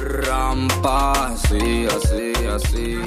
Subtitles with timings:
[0.00, 2.98] Rampa, así, así, así.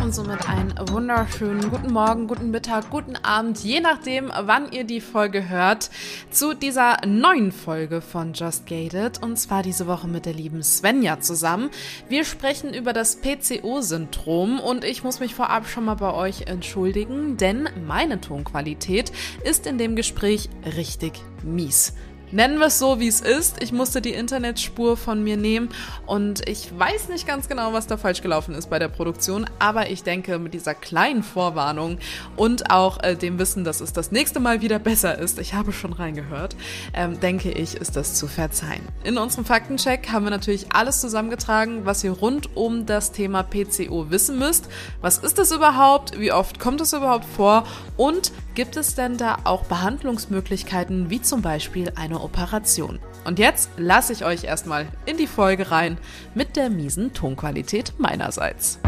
[0.00, 5.00] Und somit einen wunderschönen guten Morgen, guten Mittag, guten Abend, je nachdem, wann ihr die
[5.00, 5.90] Folge hört,
[6.30, 9.22] zu dieser neuen Folge von Just Gated.
[9.22, 11.70] Und zwar diese Woche mit der lieben Svenja zusammen.
[12.08, 17.36] Wir sprechen über das PCO-Syndrom und ich muss mich vorab schon mal bei euch entschuldigen,
[17.36, 19.10] denn meine Tonqualität
[19.42, 21.94] ist in dem Gespräch richtig mies.
[22.34, 23.62] Nennen wir es so, wie es ist.
[23.62, 25.68] Ich musste die Internetspur von mir nehmen
[26.04, 29.88] und ich weiß nicht ganz genau, was da falsch gelaufen ist bei der Produktion, aber
[29.90, 31.98] ich denke, mit dieser kleinen Vorwarnung
[32.34, 35.72] und auch äh, dem Wissen, dass es das nächste Mal wieder besser ist, ich habe
[35.72, 36.56] schon reingehört,
[36.92, 38.82] ähm, denke ich, ist das zu verzeihen.
[39.04, 44.10] In unserem Faktencheck haben wir natürlich alles zusammengetragen, was ihr rund um das Thema PCO
[44.10, 44.68] wissen müsst.
[45.00, 46.18] Was ist das überhaupt?
[46.18, 47.62] Wie oft kommt es überhaupt vor?
[47.96, 52.98] Und gibt es denn da auch Behandlungsmöglichkeiten, wie zum Beispiel eine Operation?
[53.24, 55.98] Und jetzt lasse ich euch erstmal in die Folge rein
[56.34, 58.80] mit der miesen Tonqualität meinerseits.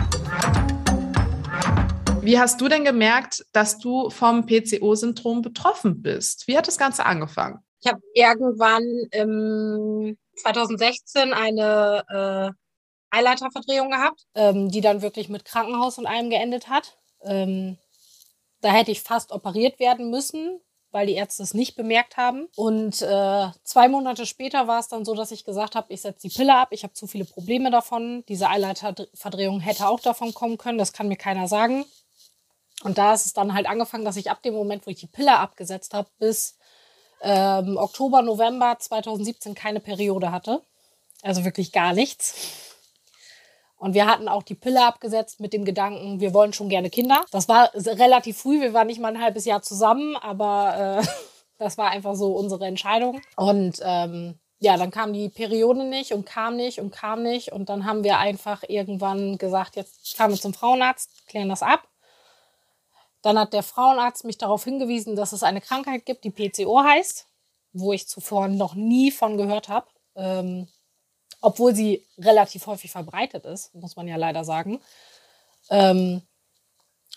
[2.23, 6.49] Wie hast du denn gemerkt, dass du vom PCO-Syndrom betroffen bist?
[6.49, 7.61] Wie hat das Ganze angefangen?
[7.81, 15.99] Ich habe irgendwann im 2016 eine äh, Eileiterverdrehung gehabt, ähm, die dann wirklich mit Krankenhaus
[15.99, 16.99] und allem geendet hat.
[17.23, 17.79] Ähm,
[18.61, 20.61] da hätte ich fast operiert werden müssen,
[20.97, 22.49] weil die Ärzte es nicht bemerkt haben.
[22.57, 26.27] Und äh, zwei Monate später war es dann so, dass ich gesagt habe, ich setze
[26.27, 28.25] die Pille ab, ich habe zu viele Probleme davon.
[28.29, 31.85] Diese Eileiterverdrehung hätte auch davon kommen können, das kann mir keiner sagen.
[32.83, 35.07] Und da ist es dann halt angefangen, dass ich ab dem Moment, wo ich die
[35.07, 36.57] Pille abgesetzt habe, bis
[37.21, 40.63] ähm, Oktober, November 2017 keine Periode hatte.
[41.21, 42.76] Also wirklich gar nichts.
[43.79, 47.25] Und wir hatten auch die Pille abgesetzt mit dem Gedanken, wir wollen schon gerne Kinder.
[47.31, 51.07] Das war relativ früh, wir waren nicht mal ein halbes Jahr zusammen, aber äh,
[51.59, 53.21] das war einfach so unsere Entscheidung.
[53.37, 57.53] Und ähm, ja, dann kam die Periode nicht und kam nicht und kam nicht.
[57.53, 61.87] Und dann haben wir einfach irgendwann gesagt, jetzt fahren wir zum Frauenarzt, klären das ab.
[63.21, 67.27] Dann hat der Frauenarzt mich darauf hingewiesen, dass es eine Krankheit gibt, die PCO heißt,
[67.73, 69.87] wo ich zuvor noch nie von gehört habe.
[70.15, 70.69] Ähm,
[71.47, 74.81] obwohl sie relativ häufig verbreitet ist, muss man ja leider sagen.
[75.71, 76.23] Ähm,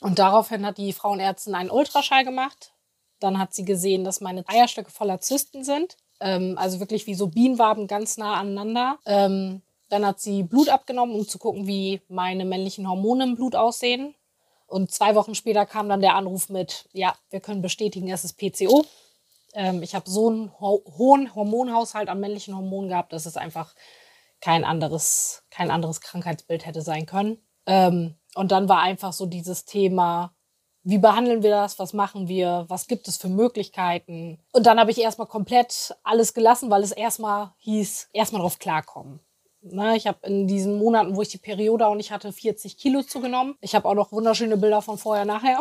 [0.01, 2.71] und daraufhin hat die Frauenärztin einen Ultraschall gemacht.
[3.19, 5.97] Dann hat sie gesehen, dass meine Eierstöcke voller Zysten sind.
[6.19, 8.99] Ähm, also wirklich wie so Bienenwaben ganz nah aneinander.
[9.07, 13.55] Ähm, dann hat sie Blut abgenommen, um zu gucken, wie meine männlichen Hormone im Blut
[13.55, 14.13] aussehen.
[14.67, 18.37] Und zwei Wochen später kam dann der Anruf mit, ja, wir können bestätigen, es ist
[18.37, 18.85] PCO.
[19.55, 23.73] Ähm, ich habe so einen ho hohen Hormonhaushalt an männlichen Hormonen gehabt, dass es einfach
[24.41, 27.37] kein anderes, kein anderes Krankheitsbild hätte sein können.
[27.65, 30.33] Ähm, und dann war einfach so dieses Thema,
[30.83, 34.39] wie behandeln wir das, was machen wir, was gibt es für Möglichkeiten.
[34.53, 39.19] Und dann habe ich erstmal komplett alles gelassen, weil es erstmal hieß, erstmal drauf klarkommen.
[39.61, 43.03] Ne, ich habe in diesen Monaten, wo ich die Periode auch nicht hatte, 40 Kilo
[43.03, 43.55] zugenommen.
[43.59, 45.59] Ich habe auch noch wunderschöne Bilder von vorher, nachher.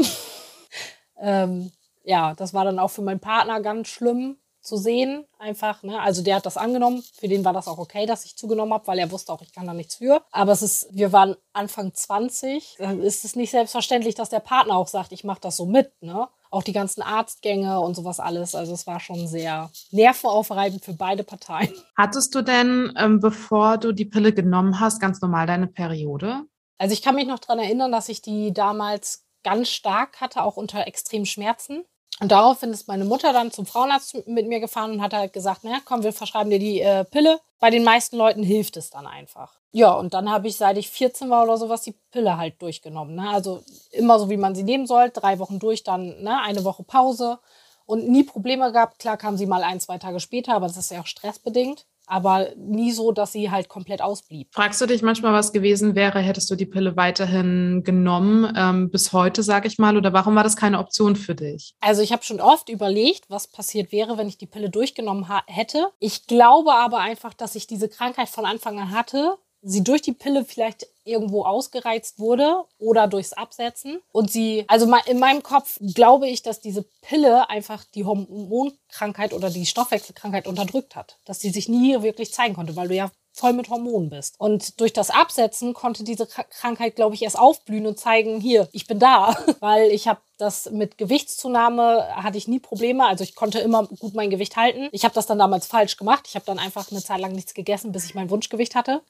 [1.20, 1.72] ähm,
[2.04, 4.38] ja, das war dann auch für meinen Partner ganz schlimm,
[4.68, 5.82] zu sehen, einfach.
[5.82, 6.00] Ne?
[6.00, 7.02] Also der hat das angenommen.
[7.18, 9.52] Für den war das auch okay, dass ich zugenommen habe, weil er wusste auch, ich
[9.52, 10.22] kann da nichts für.
[10.30, 12.76] Aber es ist, wir waren Anfang 20.
[12.78, 15.90] Dann ist es nicht selbstverständlich, dass der Partner auch sagt, ich mache das so mit.
[16.00, 16.28] Ne?
[16.50, 18.54] Auch die ganzen Arztgänge und sowas alles.
[18.54, 21.72] Also es war schon sehr nervenaufreibend für beide Parteien.
[21.96, 26.42] Hattest du denn, ähm, bevor du die Pille genommen hast, ganz normal deine Periode?
[26.78, 30.56] Also ich kann mich noch daran erinnern, dass ich die damals ganz stark hatte, auch
[30.56, 31.84] unter extremen Schmerzen.
[32.20, 35.62] Und daraufhin ist meine Mutter dann zum Frauenarzt mit mir gefahren und hat halt gesagt,
[35.62, 37.40] naja, komm, wir verschreiben dir die äh, Pille.
[37.60, 39.52] Bei den meisten Leuten hilft es dann einfach.
[39.70, 43.14] Ja, und dann habe ich, seit ich 14 war oder sowas, die Pille halt durchgenommen.
[43.14, 43.28] Ne?
[43.30, 43.62] Also
[43.92, 45.10] immer so, wie man sie nehmen soll.
[45.10, 47.38] Drei Wochen durch, dann ne, eine Woche Pause.
[47.86, 48.98] Und nie Probleme gehabt.
[48.98, 52.48] Klar kam sie mal ein, zwei Tage später, aber das ist ja auch stressbedingt aber
[52.56, 54.48] nie so, dass sie halt komplett ausblieb.
[54.52, 59.12] Fragst du dich manchmal, was gewesen wäre, hättest du die Pille weiterhin genommen, ähm, bis
[59.12, 61.74] heute, sage ich mal, oder warum war das keine Option für dich?
[61.80, 65.88] Also ich habe schon oft überlegt, was passiert wäre, wenn ich die Pille durchgenommen hätte.
[65.98, 70.12] Ich glaube aber einfach, dass ich diese Krankheit von Anfang an hatte sie durch die
[70.12, 74.00] Pille vielleicht irgendwo ausgereizt wurde oder durchs Absetzen.
[74.12, 79.50] Und sie, also in meinem Kopf glaube ich, dass diese Pille einfach die Hormonkrankheit oder
[79.50, 81.18] die Stoffwechselkrankheit unterdrückt hat.
[81.24, 84.34] Dass sie sich nie wirklich zeigen konnte, weil du ja voll mit Hormonen bist.
[84.38, 88.86] Und durch das Absetzen konnte diese Krankheit, glaube ich, erst aufblühen und zeigen, hier, ich
[88.86, 89.36] bin da.
[89.60, 93.06] Weil ich habe das mit Gewichtszunahme hatte ich nie Probleme.
[93.06, 94.88] Also ich konnte immer gut mein Gewicht halten.
[94.92, 96.24] Ich habe das dann damals falsch gemacht.
[96.28, 99.02] Ich habe dann einfach eine Zeit lang nichts gegessen, bis ich mein Wunschgewicht hatte.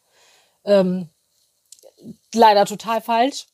[0.68, 1.08] Ähm,
[2.32, 3.46] leider total falsch.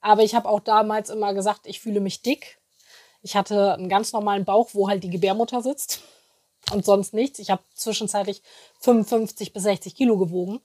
[0.00, 2.58] Aber ich habe auch damals immer gesagt, ich fühle mich dick.
[3.22, 6.02] Ich hatte einen ganz normalen Bauch, wo halt die Gebärmutter sitzt
[6.72, 7.38] und sonst nichts.
[7.38, 8.42] Ich habe zwischenzeitlich
[8.80, 10.60] 55 bis 60 Kilo gewogen.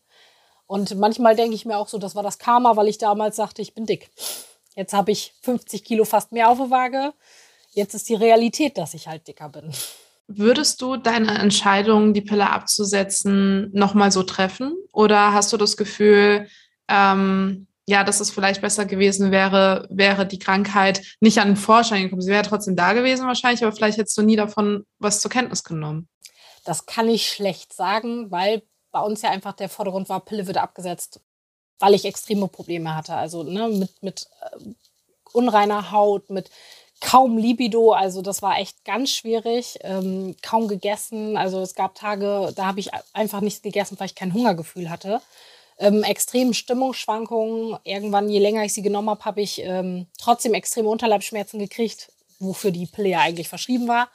[0.68, 3.62] Und manchmal denke ich mir auch so, das war das Karma, weil ich damals sagte,
[3.62, 4.12] ich bin dick.
[4.76, 7.14] Jetzt habe ich 50 Kilo fast mehr auf der Waage.
[7.72, 9.74] Jetzt ist die Realität, dass ich halt dicker bin.
[10.32, 14.76] Würdest du deine Entscheidung, die Pille abzusetzen, nochmal so treffen?
[14.94, 16.48] Oder hast du das Gefühl,
[16.88, 22.04] ähm, ja, dass es vielleicht besser gewesen wäre, wäre die Krankheit nicht an den Vorschein
[22.04, 22.22] gekommen.
[22.22, 25.64] Sie wäre trotzdem da gewesen wahrscheinlich, aber vielleicht hättest du nie davon was zur Kenntnis
[25.64, 26.08] genommen.
[26.64, 28.62] Das kann ich schlecht sagen, weil
[28.92, 31.22] bei uns ja einfach der Vordergrund war, Pille wird abgesetzt,
[31.80, 33.16] weil ich extreme Probleme hatte.
[33.16, 34.60] Also ne, mit, mit äh,
[35.34, 36.52] unreiner Haut, mit
[37.02, 37.94] kaum Libido.
[37.94, 39.80] Also das war echt ganz schwierig.
[39.82, 41.38] Ähm, kaum gegessen.
[41.38, 45.22] Also es gab Tage, da habe ich einfach nichts gegessen, weil ich kein Hungergefühl hatte
[45.80, 47.80] ähm, extremen Stimmungsschwankungen.
[47.84, 52.72] Irgendwann, je länger ich sie genommen habe, habe ich ähm, trotzdem extreme Unterleibsschmerzen gekriegt, wofür
[52.72, 54.10] die Pille ja eigentlich verschrieben war.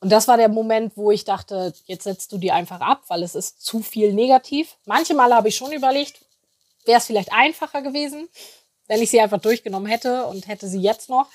[0.00, 3.22] Und das war der Moment, wo ich dachte, jetzt setzt du die einfach ab, weil
[3.22, 4.76] es ist zu viel negativ.
[4.84, 6.20] Manche Male habe ich schon überlegt,
[6.84, 8.28] wäre es vielleicht einfacher gewesen,
[8.86, 11.26] wenn ich sie einfach durchgenommen hätte und hätte sie jetzt noch.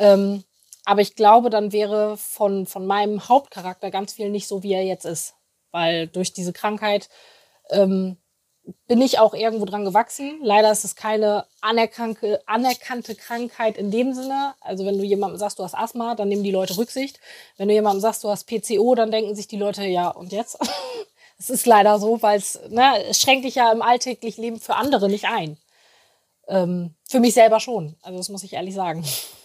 [0.00, 0.42] Ähm,
[0.84, 4.84] aber ich glaube, dann wäre von, von meinem Hauptcharakter ganz viel nicht so, wie er
[4.84, 5.34] jetzt ist.
[5.70, 7.08] Weil durch diese Krankheit
[7.70, 8.16] ähm,
[8.86, 10.40] bin ich auch irgendwo dran gewachsen.
[10.42, 14.54] Leider ist es keine anerkannte, anerkannte Krankheit in dem Sinne.
[14.60, 17.20] Also wenn du jemandem sagst, du hast Asthma, dann nehmen die Leute Rücksicht.
[17.56, 20.58] Wenn du jemandem sagst, du hast PCO, dann denken sich die Leute, ja, und jetzt?
[21.38, 24.74] Es ist leider so, weil es, ne, es schränkt dich ja im alltäglichen Leben für
[24.74, 25.56] andere nicht ein.
[26.48, 27.96] Ähm, für mich selber schon.
[28.02, 29.02] Also das muss ich ehrlich sagen.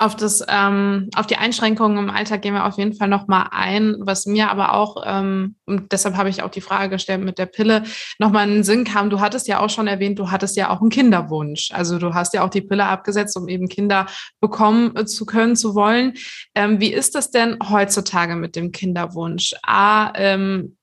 [0.00, 3.96] Auf, das, ähm, auf die Einschränkungen im Alltag gehen wir auf jeden Fall nochmal ein.
[3.98, 7.44] Was mir aber auch, ähm, und deshalb habe ich auch die Frage gestellt mit der
[7.44, 7.82] Pille,
[8.18, 10.80] nochmal in den Sinn kam, du hattest ja auch schon erwähnt, du hattest ja auch
[10.80, 11.70] einen Kinderwunsch.
[11.72, 14.06] Also du hast ja auch die Pille abgesetzt, um eben Kinder
[14.40, 16.14] bekommen äh, zu können, zu wollen.
[16.54, 19.54] Ähm, wie ist das denn heutzutage mit dem Kinderwunsch?
[19.62, 20.78] A, ähm,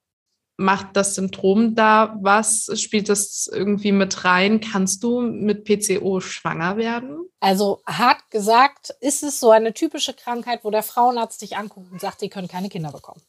[0.58, 2.68] macht das Symptom da was?
[2.74, 4.60] Spielt das irgendwie mit rein?
[4.60, 7.30] Kannst du mit PCO schwanger werden?
[7.40, 12.00] Also hart gesagt, ist es so eine typische Krankheit, wo der Frauenarzt dich anguckt und
[12.00, 13.22] sagt, die können keine Kinder bekommen.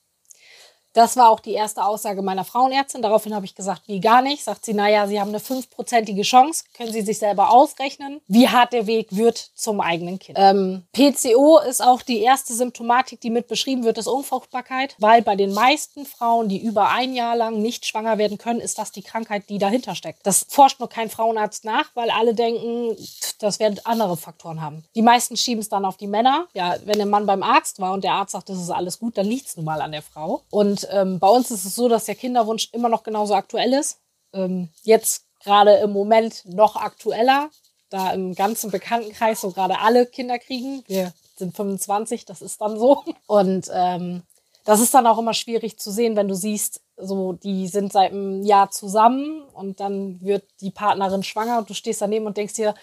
[0.94, 3.02] Das war auch die erste Aussage meiner Frauenärztin.
[3.02, 4.44] Daraufhin habe ich gesagt, wie gar nicht.
[4.44, 6.64] Sagt sie, naja, Sie haben eine fünfprozentige Chance.
[6.74, 10.38] Können Sie sich selber ausrechnen, wie hart der Weg wird zum eigenen Kind.
[10.40, 14.96] Ähm, PCO ist auch die erste Symptomatik, die mit beschrieben wird, ist Unfruchtbarkeit.
[15.00, 18.80] Weil bei den meisten Frauen, die über ein Jahr lang nicht schwanger werden können, ist
[18.80, 20.26] das die Krankheit, die dahinter steckt.
[20.26, 22.96] Das forscht nur kein Frauenarzt nach, weil alle denken,
[23.40, 24.84] das werden andere Faktoren haben.
[24.96, 26.48] Die meisten schieben es dann auf die Männer.
[26.54, 29.18] Ja, wenn der Mann beim Arzt war und der Arzt sagt, das ist alles gut,
[29.18, 30.42] dann liegt es nun mal an der Frau.
[30.50, 34.00] Und ähm, bei uns ist es so, dass der Kinderwunsch immer noch genauso aktuell ist.
[34.34, 37.50] Ähm, jetzt gerade im Moment noch aktueller,
[37.90, 40.84] da im ganzen Bekanntenkreis so gerade alle Kinder kriegen.
[40.88, 43.04] Wir sind 25, das ist dann so.
[43.28, 44.24] Und ähm,
[44.66, 48.12] das ist dann auch immer schwierig zu sehen, wenn du siehst, so die sind seit
[48.12, 52.56] einem Jahr zusammen und dann wird die Partnerin schwanger und du stehst daneben und denkst
[52.56, 52.76] dir,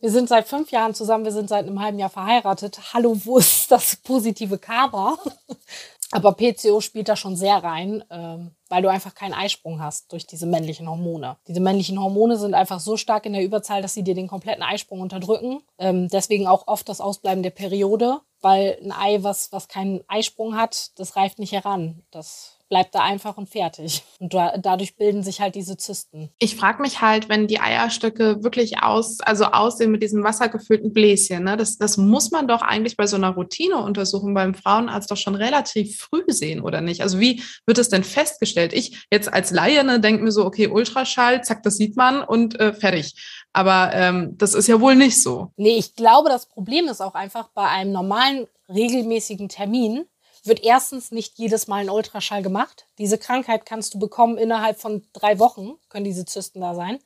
[0.00, 2.78] wir sind seit fünf Jahren zusammen, wir sind seit einem halben Jahr verheiratet.
[2.92, 5.18] Hallo, wo ist das positive Karma?
[6.10, 10.26] Aber PCO spielt da schon sehr rein, ähm, weil du einfach keinen Eisprung hast durch
[10.26, 11.36] diese männlichen Hormone.
[11.48, 14.62] Diese männlichen Hormone sind einfach so stark in der Überzahl, dass sie dir den kompletten
[14.62, 15.62] Eisprung unterdrücken.
[15.78, 20.56] Ähm, deswegen auch oft das Ausbleiben der Periode, weil ein Ei, was, was keinen Eisprung
[20.56, 22.02] hat, das reift nicht heran.
[22.10, 24.02] Das bleibt da einfach und fertig.
[24.18, 26.30] Und da, dadurch bilden sich halt diese Zysten.
[26.38, 31.44] Ich frage mich halt, wenn die Eierstöcke wirklich aus, also aussehen mit diesem wassergefüllten Bläschen,
[31.44, 35.34] ne, das, das muss man doch eigentlich bei so einer Routineuntersuchung beim Frauenarzt doch schon
[35.34, 37.02] relativ früh sehen, oder nicht?
[37.02, 38.72] Also wie wird es denn festgestellt?
[38.72, 42.58] Ich jetzt als Laie ne, denke mir so, okay, Ultraschall, zack, das sieht man und
[42.58, 43.14] äh, fertig.
[43.52, 45.52] Aber ähm, das ist ja wohl nicht so.
[45.56, 50.06] Nee, ich glaube, das Problem ist auch einfach bei einem normalen, regelmäßigen Termin,
[50.46, 52.86] wird erstens nicht jedes Mal ein Ultraschall gemacht.
[52.98, 56.98] Diese Krankheit kannst du bekommen innerhalb von drei Wochen, können diese Zysten da sein.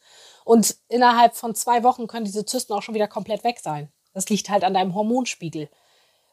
[0.45, 3.92] Und innerhalb von zwei Wochen können diese Zysten auch schon wieder komplett weg sein.
[4.12, 5.68] Das liegt halt an deinem Hormonspiegel.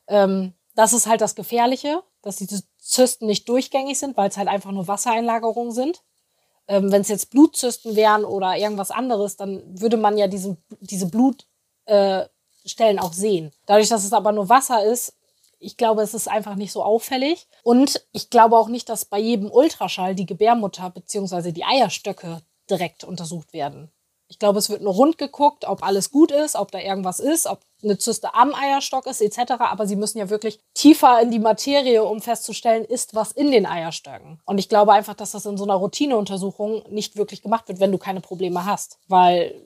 [0.08, 4.48] Ähm, das ist halt das Gefährliche, dass diese Zysten nicht durchgängig sind, weil es halt
[4.48, 6.04] einfach nur Wassereinlagerungen sind.
[6.68, 11.08] Ähm, Wenn es jetzt Blutzysten wären oder irgendwas anderes, dann würde man ja diesen, diese
[11.08, 12.28] Blutstellen
[12.98, 13.52] äh, auch sehen.
[13.66, 15.15] Dadurch, dass es aber nur Wasser ist,
[15.60, 17.48] Ich glaube, es ist einfach nicht so auffällig.
[17.64, 21.52] Und ich glaube auch nicht, dass bei jedem Ultraschall die Gebärmutter bzw.
[21.52, 23.92] die Eierstöcke direkt untersucht werden.
[24.28, 27.46] Ich glaube, es wird nur rund geguckt, ob alles gut ist, ob da irgendwas ist,
[27.46, 29.54] ob eine Zyste am Eierstock ist, etc.
[29.60, 33.68] Aber sie müssen ja wirklich tiefer in die Materie, um festzustellen, ist was in den
[33.68, 34.42] Eierstöcken.
[34.46, 37.92] Und ich glaube einfach, dass das in so einer Routineuntersuchung nicht wirklich gemacht wird, wenn
[37.92, 38.98] du keine Probleme hast.
[39.08, 39.62] Weil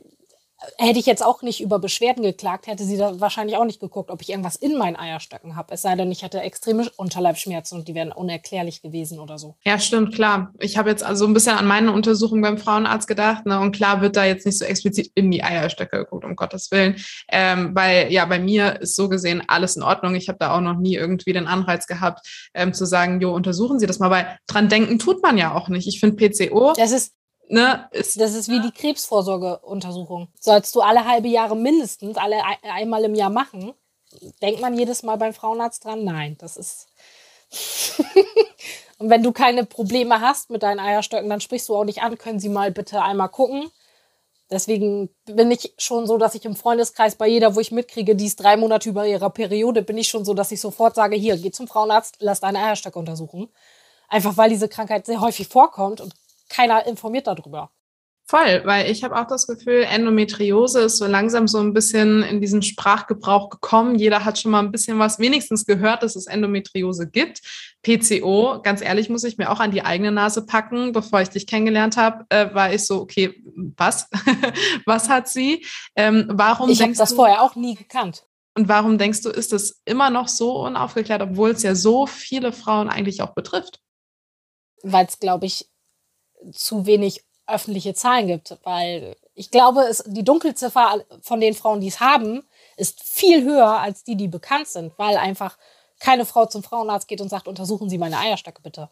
[0.77, 4.11] hätte ich jetzt auch nicht über Beschwerden geklagt, hätte sie da wahrscheinlich auch nicht geguckt,
[4.11, 5.73] ob ich irgendwas in meinen Eierstöcken habe.
[5.73, 9.55] Es sei denn, ich hätte extreme Unterleibschmerzen und die wären unerklärlich gewesen oder so.
[9.65, 10.53] Ja, stimmt, klar.
[10.59, 13.45] Ich habe jetzt also ein bisschen an meine Untersuchung beim Frauenarzt gedacht.
[13.45, 13.59] Ne?
[13.59, 16.95] Und klar wird da jetzt nicht so explizit in die Eierstöcke geguckt, um Gottes Willen.
[17.29, 20.15] Ähm, weil ja, bei mir ist so gesehen alles in Ordnung.
[20.15, 23.79] Ich habe da auch noch nie irgendwie den Anreiz gehabt, ähm, zu sagen, jo, untersuchen
[23.79, 24.09] Sie das mal.
[24.09, 25.87] Weil dran denken tut man ja auch nicht.
[25.87, 26.73] Ich finde PCO.
[26.75, 27.13] Das ist
[27.51, 30.27] Ne, ist, das ist wie die Krebsvorsorgeuntersuchung.
[30.39, 33.73] Sollst du alle halbe Jahre mindestens, alle einmal im Jahr machen.
[34.43, 36.03] Denkt man jedes Mal beim Frauenarzt dran?
[36.03, 36.87] Nein, das ist.
[38.99, 42.19] Und wenn du keine Probleme hast mit deinen Eierstöcken, dann sprichst du auch nicht an,
[42.19, 43.71] können Sie mal bitte einmal gucken.
[44.51, 48.25] Deswegen bin ich schon so, dass ich im Freundeskreis bei jeder, wo ich mitkriege, die
[48.27, 51.35] ist drei Monate über ihrer Periode, bin ich schon so, dass ich sofort sage, hier,
[51.37, 53.49] geh zum Frauenarzt, lass deine Eierstöcke untersuchen.
[54.07, 56.13] Einfach weil diese Krankheit sehr häufig vorkommt und
[56.49, 57.71] keiner informiert darüber.
[58.29, 62.39] Voll, weil ich habe auch das Gefühl, Endometriose ist so langsam so ein bisschen in
[62.39, 63.95] diesen Sprachgebrauch gekommen.
[63.95, 67.41] Jeder hat schon mal ein bisschen was wenigstens gehört, dass es Endometriose gibt.
[67.81, 70.91] PCO, ganz ehrlich, muss ich mir auch an die eigene Nase packen.
[70.91, 73.33] Bevor ich dich kennengelernt habe, äh, war ich so, okay,
[73.77, 74.07] was?
[74.85, 75.65] was hat sie?
[75.95, 78.27] Ähm, warum ich habe das vorher auch nie gekannt.
[78.55, 82.51] Und warum denkst du, ist das immer noch so unaufgeklärt, obwohl es ja so viele
[82.51, 83.79] Frauen eigentlich auch betrifft?
[84.83, 85.67] Weil es, glaube ich,
[86.51, 91.87] zu wenig öffentliche Zahlen gibt, weil ich glaube, es, die Dunkelziffer von den Frauen, die
[91.87, 92.43] es haben,
[92.77, 95.57] ist viel höher als die, die bekannt sind, weil einfach
[95.99, 98.89] keine Frau zum Frauenarzt geht und sagt, untersuchen Sie meine Eierstöcke bitte.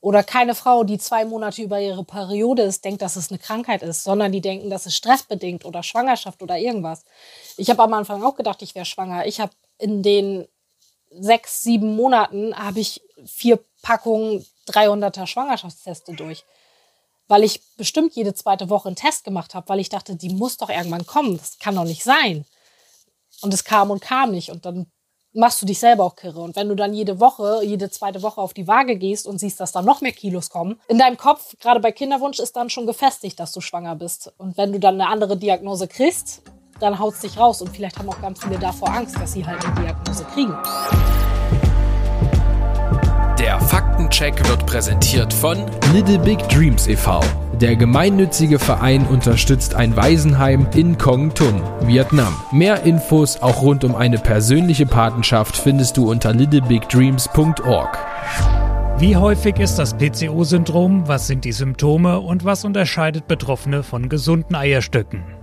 [0.00, 3.82] Oder keine Frau, die zwei Monate über ihre Periode ist, denkt, dass es eine Krankheit
[3.82, 7.04] ist, sondern die denken, dass es stressbedingt oder Schwangerschaft oder irgendwas.
[7.56, 9.26] Ich habe am Anfang auch gedacht, ich wäre schwanger.
[9.26, 10.48] Ich habe in den
[11.10, 16.44] sechs, sieben Monaten habe ich vier Packungen 300er Schwangerschaftsteste durch
[17.32, 20.58] weil ich bestimmt jede zweite Woche einen Test gemacht habe, weil ich dachte, die muss
[20.58, 21.38] doch irgendwann kommen.
[21.38, 22.44] Das kann doch nicht sein.
[23.40, 24.50] Und es kam und kam nicht.
[24.50, 24.84] Und dann
[25.32, 26.42] machst du dich selber auch kirre.
[26.42, 29.60] Und wenn du dann jede Woche, jede zweite Woche auf die Waage gehst und siehst,
[29.60, 32.86] dass da noch mehr Kilos kommen, in deinem Kopf, gerade bei Kinderwunsch, ist dann schon
[32.86, 34.30] gefestigt, dass du schwanger bist.
[34.36, 36.42] Und wenn du dann eine andere Diagnose kriegst,
[36.80, 37.62] dann haut es dich raus.
[37.62, 40.54] Und vielleicht haben auch ganz viele davor Angst, dass sie halt eine Diagnose kriegen.
[43.42, 45.58] Der Faktencheck wird präsentiert von
[45.92, 47.18] Little Big Dreams e.V.
[47.60, 52.32] Der gemeinnützige Verein unterstützt ein Waisenheim in Kong Tum, Vietnam.
[52.52, 57.98] Mehr Infos auch rund um eine persönliche Patenschaft findest du unter littlebigdreams.org.
[58.98, 61.08] Wie häufig ist das PCO-Syndrom?
[61.08, 65.41] Was sind die Symptome und was unterscheidet Betroffene von gesunden Eierstöcken?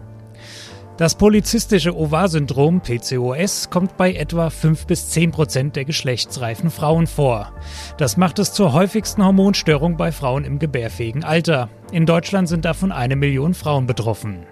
[0.99, 7.53] Das polizistische Ovar-Syndrom PCOS kommt bei etwa 5 bis 10 Prozent der geschlechtsreifen Frauen vor.
[7.97, 11.69] Das macht es zur häufigsten Hormonstörung bei Frauen im gebärfähigen Alter.
[11.93, 14.45] In Deutschland sind davon eine Million Frauen betroffen.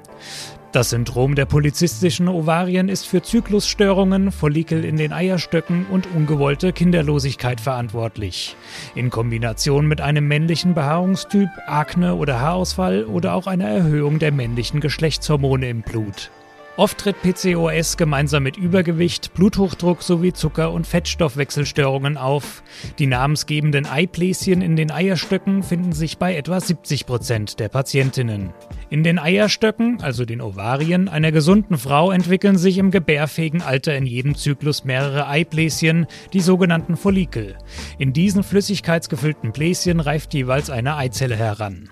[0.72, 7.60] Das Syndrom der polizistischen Ovarien ist für Zyklusstörungen, Follikel in den Eierstöcken und ungewollte Kinderlosigkeit
[7.60, 8.56] verantwortlich.
[8.96, 14.80] In Kombination mit einem männlichen Behaarungstyp, Akne oder Haarausfall oder auch einer Erhöhung der männlichen
[14.80, 16.32] Geschlechtshormone im Blut.
[16.77, 22.62] Oft tritt PCOS gemeinsam mit Übergewicht, Bluthochdruck sowie Zucker- und Fettstoffwechselstörungen auf.
[23.00, 28.53] Die namensgebenden Eibläschen in den Eierstöcken finden sich bei etwa 70 Prozent der Patientinnen.
[28.89, 34.06] In den Eierstöcken, also den Ovarien, einer gesunden Frau entwickeln sich im gebärfähigen Alter in
[34.06, 37.58] jedem Zyklus mehrere Eibläschen, die sogenannten Follikel.
[37.98, 41.89] In diesen flüssigkeitsgefüllten Bläschen reift jeweils eine Eizelle heran.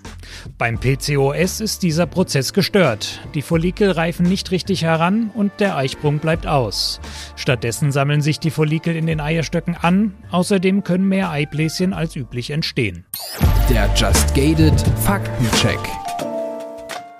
[0.57, 3.19] Beim PCOS ist dieser Prozess gestört.
[3.33, 7.01] Die Follikel reifen nicht richtig heran und der Eisprung bleibt aus.
[7.35, 10.13] Stattdessen sammeln sich die Follikel in den Eierstöcken an.
[10.31, 13.05] Außerdem können mehr Eibläschen als üblich entstehen.
[13.69, 15.79] Der Just Gated Faktencheck.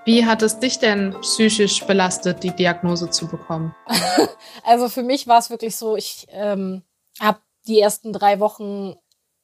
[0.06, 3.76] Wie hat es dich denn psychisch belastet, die Diagnose zu bekommen?
[4.64, 6.84] also für mich war es wirklich so, ich ähm,
[7.20, 8.96] habe die ersten drei Wochen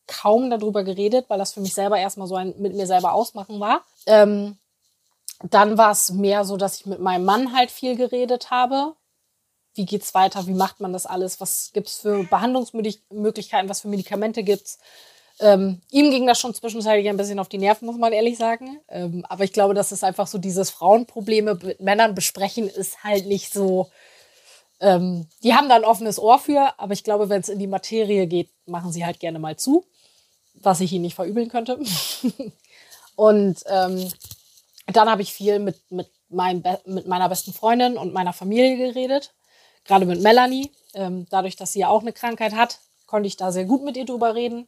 [0.06, 3.60] kaum darüber geredet, weil das für mich selber erstmal so ein mit mir selber ausmachen
[3.60, 3.84] war.
[4.06, 4.58] Ähm,
[5.44, 8.94] dann war es mehr so, dass ich mit meinem Mann halt viel geredet habe.
[9.74, 10.46] Wie geht's weiter?
[10.46, 11.42] Wie macht man das alles?
[11.42, 13.70] Was gibt's für Behandlungsmöglichkeiten?
[13.70, 14.78] Was für Medikamente gibt's?
[15.42, 18.80] Ähm, ihm ging das schon zwischenzeitlich ein bisschen auf die Nerven, muss man ehrlich sagen.
[18.90, 23.26] Ähm, aber ich glaube, dass es einfach so dieses Frauenprobleme mit Männern besprechen ist halt
[23.28, 23.90] nicht so
[24.80, 27.68] Ähm, die haben da ein offenes Ohr für, aber ich glaube, wenn es in die
[27.68, 29.86] Materie geht, machen sie halt gerne mal zu,
[30.56, 31.78] was ich ihnen nicht verübeln könnte.
[33.16, 34.12] und ähm,
[34.88, 39.34] dann habe ich viel mit, mit, meinem mit meiner besten Freundin und meiner Familie geredet,
[39.86, 40.72] gerade mit Melanie.
[40.96, 43.98] Ähm, dadurch, dass sie ja auch eine Krankheit hat, konnte ich da sehr gut mit
[43.98, 44.68] ihr drüber reden.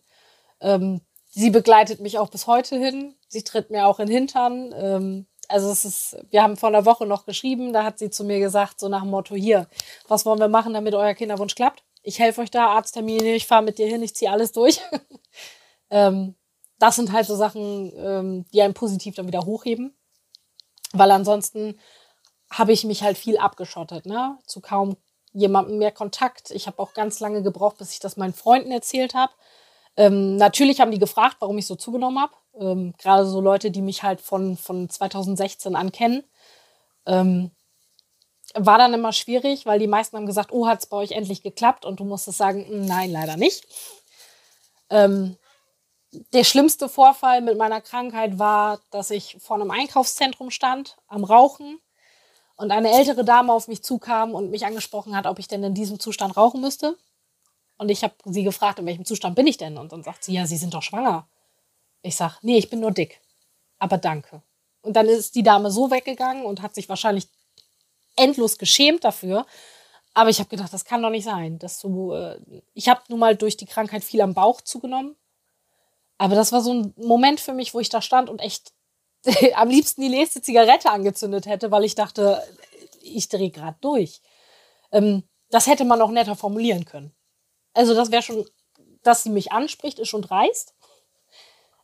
[0.64, 3.16] Ähm, sie begleitet mich auch bis heute hin.
[3.28, 4.74] Sie tritt mir auch in den Hintern.
[4.76, 8.24] Ähm, also es ist, wir haben vor einer Woche noch geschrieben, da hat sie zu
[8.24, 9.68] mir gesagt, so nach dem Motto, hier,
[10.08, 11.84] was wollen wir machen, damit euer Kinderwunsch klappt?
[12.02, 14.80] Ich helfe euch da, Arzttermine, ich fahre mit dir hin, ich ziehe alles durch.
[15.90, 16.36] ähm,
[16.80, 19.96] das sind halt so Sachen, ähm, die einen positiv dann wieder hochheben.
[20.92, 21.80] Weil ansonsten
[22.50, 24.38] habe ich mich halt viel abgeschottet, ne?
[24.46, 24.98] Zu kaum
[25.34, 26.52] jemandem mehr Kontakt.
[26.52, 29.34] Ich habe auch ganz lange gebraucht, bis ich das meinen Freunden erzählt habe.
[29.96, 32.34] Ähm, natürlich haben die gefragt, warum ich so zugenommen habe.
[32.60, 36.24] Ähm, Gerade so Leute, die mich halt von, von 2016 an kennen.
[37.06, 37.52] Ähm,
[38.56, 41.42] war dann immer schwierig, weil die meisten haben gesagt, oh, hat es bei euch endlich
[41.42, 41.86] geklappt?
[41.86, 43.66] Und du musstest sagen, hm, nein, leider nicht.
[44.90, 45.38] Ähm,
[46.34, 51.80] der schlimmste Vorfall mit meiner Krankheit war, dass ich vor einem Einkaufszentrum stand, am Rauchen
[52.56, 55.74] und eine ältere Dame auf mich zukam und mich angesprochen hat, ob ich denn in
[55.74, 56.98] diesem Zustand rauchen müsste.
[57.84, 59.78] Und ich habe sie gefragt, in welchem Zustand bin ich denn?
[59.78, 61.28] Und dann sagt sie, ja, Sie sind doch schwanger.
[62.02, 63.20] Ich sage, nee, ich bin nur dick.
[63.78, 64.42] Aber danke.
[64.84, 67.28] Und dann ist die Dame so weggegangen und hat sich wahrscheinlich
[68.16, 69.46] endlos geschämt dafür.
[70.14, 71.60] Aber ich habe gedacht, das kann doch nicht sein.
[71.60, 72.40] Dass du, äh,
[72.74, 75.18] ich habe nun mal durch die Krankheit viel am Bauch zugenommen.
[76.18, 78.72] Aber das war so ein Moment für mich, wo ich da stand und echt
[79.56, 82.42] am liebsten die nächste Zigarette angezündet hätte, weil ich dachte,
[83.02, 84.22] ich drehe gerade durch.
[84.94, 87.14] Ähm, das hätte man auch netter formulieren können.
[87.74, 88.46] Also das wäre schon,
[89.02, 90.74] dass sie mich anspricht, ist schon dreist.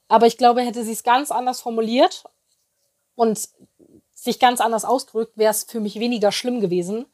[0.08, 2.24] Aber ich glaube, hätte sie es ganz anders formuliert
[3.16, 3.40] und
[4.14, 7.06] sich ganz anders ausgedrückt, wäre es für mich weniger schlimm gewesen,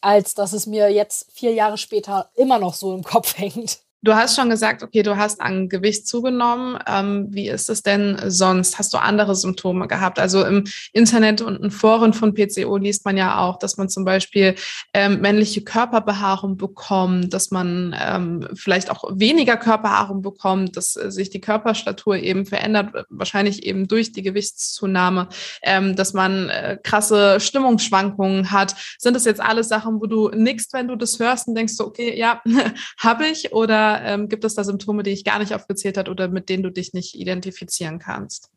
[0.00, 3.80] als dass es mir jetzt vier Jahre später immer noch so im Kopf hängt.
[4.04, 6.76] Du hast schon gesagt, okay, du hast an Gewicht zugenommen.
[6.88, 8.76] Ähm, wie ist es denn sonst?
[8.76, 10.18] Hast du andere Symptome gehabt?
[10.18, 14.04] Also im Internet und in Foren von PCO liest man ja auch, dass man zum
[14.04, 14.56] Beispiel
[14.92, 21.30] ähm, männliche Körperbehaarung bekommt, dass man ähm, vielleicht auch weniger Körperbehaarung bekommt, dass äh, sich
[21.30, 25.28] die Körperstatur eben verändert, wahrscheinlich eben durch die Gewichtszunahme,
[25.62, 28.74] ähm, dass man äh, krasse Stimmungsschwankungen hat.
[28.98, 31.86] Sind das jetzt alles Sachen, wo du nickst, wenn du das hörst und denkst so,
[31.86, 32.42] okay, ja,
[32.98, 36.28] habe ich oder ähm, gibt es da Symptome, die ich gar nicht aufgezählt hat oder
[36.28, 38.50] mit denen du dich nicht identifizieren kannst?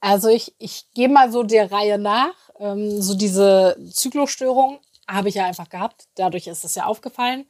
[0.00, 2.34] Also ich, ich gehe mal so der Reihe nach.
[2.58, 6.06] Ähm, so diese Zyklusstörung habe ich ja einfach gehabt.
[6.16, 7.46] Dadurch ist es ja aufgefallen.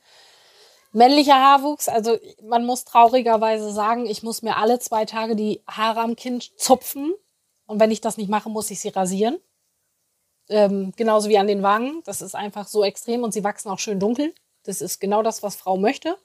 [0.92, 6.00] Männlicher Haarwuchs, also man muss traurigerweise sagen, ich muss mir alle zwei Tage die Haare
[6.00, 7.14] am Kind zupfen.
[7.66, 9.38] Und wenn ich das nicht mache, muss ich sie rasieren.
[10.50, 12.02] Ähm, genauso wie an den Wangen.
[12.04, 14.34] Das ist einfach so extrem und sie wachsen auch schön dunkel.
[14.64, 16.18] Das ist genau das, was Frau möchte.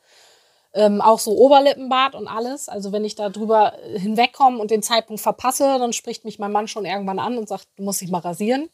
[0.78, 2.70] Ähm, auch so Oberlippenbart und alles.
[2.70, 6.68] Also wenn ich da drüber hinwegkomme und den Zeitpunkt verpasse, dann spricht mich mein Mann
[6.68, 8.70] schon irgendwann an und sagt, du musst dich mal rasieren.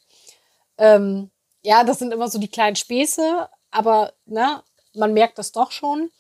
[0.77, 4.61] Ähm, ja, das sind immer so die kleinen Späße, aber ne,
[4.93, 6.11] man merkt das doch schon.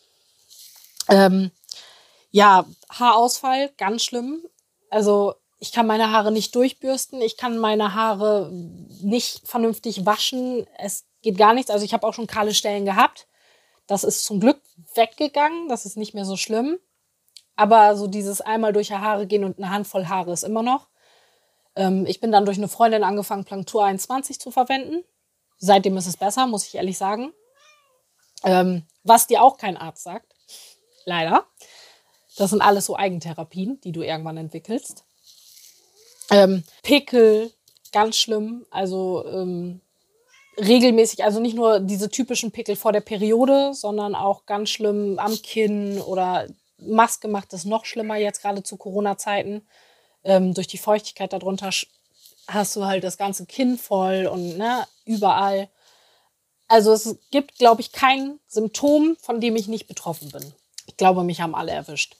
[1.09, 1.51] Ähm,
[2.31, 4.41] ja, Haarausfall, ganz schlimm.
[4.89, 8.49] Also ich kann meine Haare nicht durchbürsten, ich kann meine Haare
[9.01, 10.65] nicht vernünftig waschen.
[10.77, 11.71] Es geht gar nichts.
[11.71, 13.27] Also ich habe auch schon kahle Stellen gehabt.
[13.87, 14.61] Das ist zum Glück
[14.95, 16.79] weggegangen, das ist nicht mehr so schlimm.
[17.55, 20.87] Aber so dieses einmal durch die Haare gehen und eine Handvoll Haare ist immer noch.
[21.75, 25.03] Ähm, ich bin dann durch eine Freundin angefangen, Planktur 21 zu verwenden.
[25.57, 27.33] Seitdem ist es besser, muss ich ehrlich sagen.
[28.43, 30.33] Ähm, was dir auch kein Arzt sagt.
[31.05, 31.45] Leider.
[32.37, 35.05] Das sind alles so Eigentherapien, die du irgendwann entwickelst.
[36.31, 37.51] Ähm, Pickel,
[37.91, 38.65] ganz schlimm.
[38.71, 39.81] Also ähm,
[40.57, 45.35] regelmäßig, also nicht nur diese typischen Pickel vor der Periode, sondern auch ganz schlimm am
[45.41, 49.65] Kinn oder Maske macht es noch schlimmer jetzt gerade zu Corona-Zeiten.
[50.23, 51.69] Ähm, durch die Feuchtigkeit darunter
[52.47, 55.69] hast du halt das ganze Kinn voll und ne, überall.
[56.67, 60.53] Also es gibt, glaube ich, kein Symptom, von dem ich nicht betroffen bin.
[60.87, 62.17] Ich glaube, mich haben alle erwischt.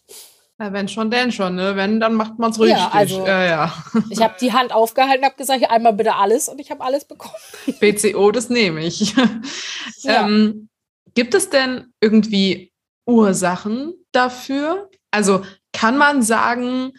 [0.64, 1.76] Ja, wenn schon, denn schon, ne?
[1.76, 2.78] Wenn, dann macht man es richtig.
[2.78, 3.84] Ja, also, ja, ja.
[4.10, 7.36] Ich habe die Hand aufgehalten, habe gesagt, einmal bitte alles und ich habe alles bekommen.
[7.82, 9.14] BCO, das nehme ich.
[10.04, 10.26] Ja.
[10.26, 10.68] Ähm,
[11.14, 12.74] gibt es denn irgendwie
[13.06, 14.90] Ursachen dafür?
[15.12, 16.92] Also kann man sagen,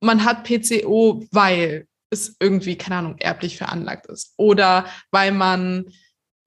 [0.00, 5.86] man hat PCO, weil es irgendwie, keine Ahnung, erblich veranlagt ist oder weil man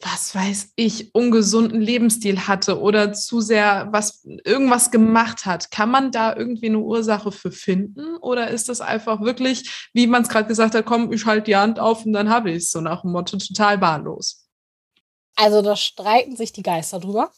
[0.06, 6.12] was weiß ich, ungesunden Lebensstil hatte oder zu sehr was irgendwas gemacht hat, kann man
[6.12, 8.18] da irgendwie eine Ursache für finden?
[8.18, 11.56] Oder ist das einfach wirklich, wie man es gerade gesagt hat, komm, ich halte die
[11.56, 14.46] Hand auf und dann habe ich es, so nach dem Motto total wahllos?
[15.36, 17.32] Also da streiten sich die Geister drüber.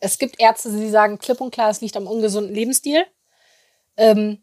[0.00, 3.04] Es gibt Ärzte, die sagen klipp und klar, es liegt am ungesunden Lebensstil.
[3.96, 4.42] Ähm,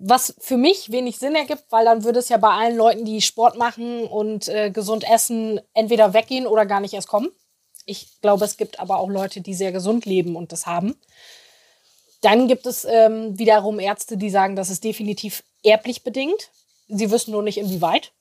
[0.00, 3.20] was für mich wenig Sinn ergibt, weil dann würde es ja bei allen Leuten, die
[3.20, 7.28] Sport machen und äh, gesund essen, entweder weggehen oder gar nicht erst kommen.
[7.84, 10.96] Ich glaube, es gibt aber auch Leute, die sehr gesund leben und das haben.
[12.22, 16.50] Dann gibt es ähm, wiederum Ärzte, die sagen, das ist definitiv erblich bedingt.
[16.88, 18.12] Sie wissen nur nicht, inwieweit.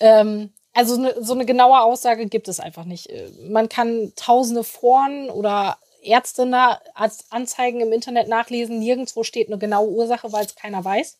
[0.00, 3.08] Ähm, also ne, so eine genaue Aussage gibt es einfach nicht.
[3.08, 6.50] Äh, man kann tausende Foren oder Ärzte
[6.94, 8.78] als Anzeigen im Internet nachlesen.
[8.78, 11.18] Nirgendwo steht eine genaue Ursache, weil es keiner weiß.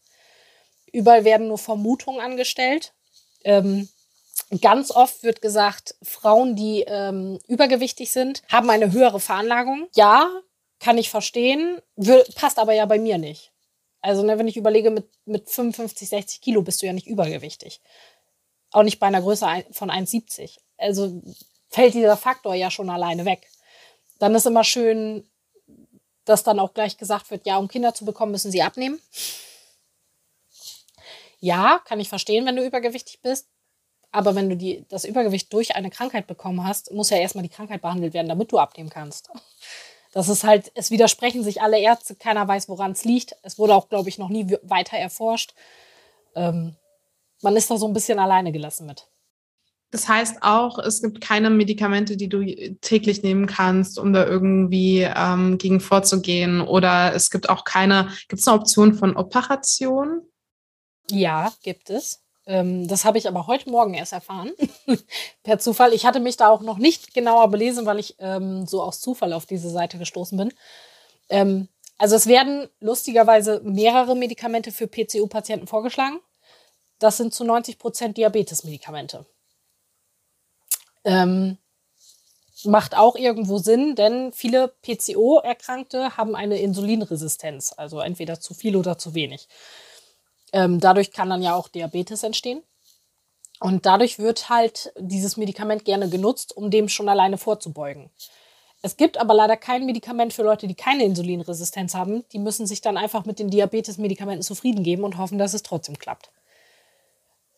[0.92, 2.92] Überall werden nur Vermutungen angestellt.
[3.44, 3.88] Ähm,
[4.60, 9.88] ganz oft wird gesagt, Frauen, die ähm, übergewichtig sind, haben eine höhere Veranlagung.
[9.94, 10.30] Ja,
[10.80, 11.80] kann ich verstehen,
[12.34, 13.52] passt aber ja bei mir nicht.
[14.00, 17.80] Also, ne, wenn ich überlege, mit, mit 55, 60 Kilo bist du ja nicht übergewichtig.
[18.70, 20.58] Auch nicht bei einer Größe von 1,70.
[20.76, 21.22] Also
[21.70, 23.48] fällt dieser Faktor ja schon alleine weg.
[24.18, 25.28] Dann ist immer schön,
[26.24, 29.00] dass dann auch gleich gesagt wird, ja, um Kinder zu bekommen, müssen sie abnehmen.
[31.40, 33.48] Ja, kann ich verstehen, wenn du übergewichtig bist.
[34.10, 37.48] Aber wenn du die, das Übergewicht durch eine Krankheit bekommen hast, muss ja erstmal die
[37.48, 39.28] Krankheit behandelt werden, damit du abnehmen kannst.
[40.12, 43.34] Das ist halt, es widersprechen sich alle Ärzte, keiner weiß, woran es liegt.
[43.42, 45.54] Es wurde auch, glaube ich, noch nie weiter erforscht.
[46.36, 46.76] Ähm,
[47.42, 49.08] man ist da so ein bisschen alleine gelassen mit.
[49.94, 52.44] Das heißt auch, es gibt keine Medikamente, die du
[52.80, 56.60] täglich nehmen kannst, um da irgendwie ähm, gegen vorzugehen.
[56.60, 60.22] Oder es gibt auch keine, gibt es eine Option von Operation?
[61.08, 62.24] Ja, gibt es.
[62.44, 64.50] Ähm, das habe ich aber heute Morgen erst erfahren,
[65.44, 65.92] per Zufall.
[65.92, 69.32] Ich hatte mich da auch noch nicht genauer belesen, weil ich ähm, so aus Zufall
[69.32, 70.52] auf diese Seite gestoßen bin.
[71.28, 76.18] Ähm, also es werden lustigerweise mehrere Medikamente für PCO-Patienten vorgeschlagen.
[76.98, 79.24] Das sind zu 90 Prozent Diabetes-Medikamente.
[81.04, 81.58] Ähm,
[82.64, 88.96] macht auch irgendwo Sinn, denn viele PCO-Erkrankte haben eine Insulinresistenz, also entweder zu viel oder
[88.96, 89.48] zu wenig.
[90.52, 92.62] Ähm, dadurch kann dann ja auch Diabetes entstehen.
[93.60, 98.10] Und dadurch wird halt dieses Medikament gerne genutzt, um dem schon alleine vorzubeugen.
[98.82, 102.24] Es gibt aber leider kein Medikament für Leute, die keine Insulinresistenz haben.
[102.32, 105.98] Die müssen sich dann einfach mit den Diabetes-Medikamenten zufrieden geben und hoffen, dass es trotzdem
[105.98, 106.30] klappt.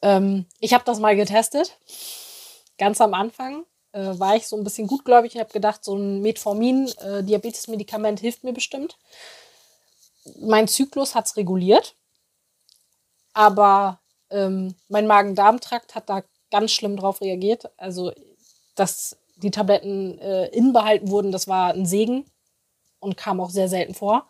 [0.03, 1.77] Ähm, ich habe das mal getestet
[2.79, 5.35] ganz am Anfang äh, war ich so ein bisschen gutgläubig.
[5.35, 8.99] Ich habe gedacht, so ein Metformin-Diabetes-Medikament äh, hilft mir bestimmt.
[10.41, 11.95] Mein Zyklus hat es reguliert,
[13.33, 17.71] aber ähm, mein Magen-Darm-Trakt hat da ganz schlimm drauf reagiert.
[17.77, 18.13] Also,
[18.75, 22.25] dass die Tabletten äh, inbehalten wurden, das war ein Segen
[22.99, 24.27] und kam auch sehr selten vor.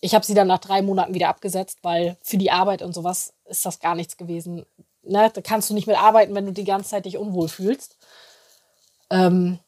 [0.00, 3.32] Ich habe sie dann nach drei Monaten wieder abgesetzt, weil für die Arbeit und sowas
[3.46, 4.66] ist das gar nichts gewesen
[5.06, 7.96] ne, da kannst du nicht mit arbeiten, wenn du die ganze Zeit dich unwohl fühlst.
[9.10, 9.58] Ähm,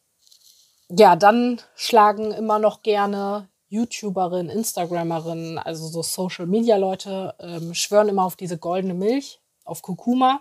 [0.88, 8.08] ja, dann schlagen immer noch gerne YouTuberinnen, Instagrammerinnen, also so Social Media Leute, ähm, schwören
[8.08, 10.40] immer auf diese goldene Milch, auf Kurkuma.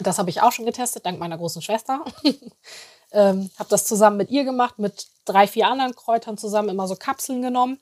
[0.00, 2.02] Das habe ich auch schon getestet, dank meiner großen Schwester.
[3.12, 6.96] ähm, habe das zusammen mit ihr gemacht, mit drei, vier anderen Kräutern zusammen, immer so
[6.96, 7.78] Kapseln genommen.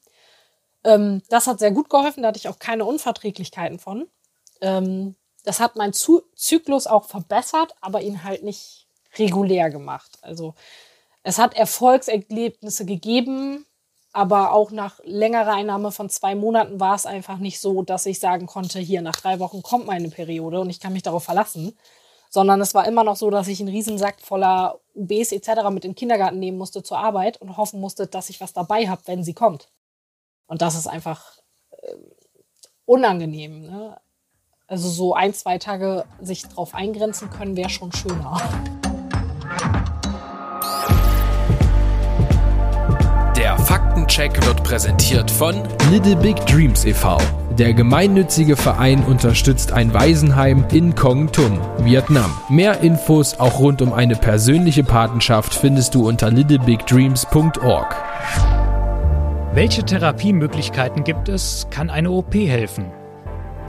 [0.82, 4.08] Ähm, das hat sehr gut geholfen, da hatte ich auch keine Unverträglichkeiten von.
[4.60, 8.86] Ähm, das hat meinen Zyklus auch verbessert, aber ihn halt nicht
[9.18, 10.18] regulär gemacht.
[10.22, 10.54] Also
[11.22, 13.66] es hat Erfolgserlebnisse gegeben,
[14.12, 18.18] aber auch nach längerer Einnahme von zwei Monaten war es einfach nicht so, dass ich
[18.18, 21.76] sagen konnte, hier nach drei Wochen kommt meine Periode und ich kann mich darauf verlassen.
[22.32, 25.68] Sondern es war immer noch so, dass ich einen Riesensack voller UBs etc.
[25.70, 28.88] mit in den Kindergarten nehmen musste zur Arbeit und hoffen musste, dass ich was dabei
[28.88, 29.68] habe, wenn sie kommt.
[30.46, 31.38] Und das ist einfach
[31.70, 31.94] äh,
[32.84, 33.62] unangenehm.
[33.62, 34.00] Ne?
[34.70, 38.36] Also so ein, zwei Tage sich drauf eingrenzen können, wäre schon schöner.
[43.36, 45.56] Der Faktencheck wird präsentiert von
[45.90, 47.18] Little Big Dreams e.V.
[47.58, 52.30] Der gemeinnützige Verein unterstützt ein Waisenheim in Kong Tum, Vietnam.
[52.48, 57.96] Mehr Infos auch rund um eine persönliche Patenschaft findest du unter littlebigdreams.org.
[59.52, 61.66] Welche Therapiemöglichkeiten gibt es?
[61.70, 62.92] Kann eine OP helfen?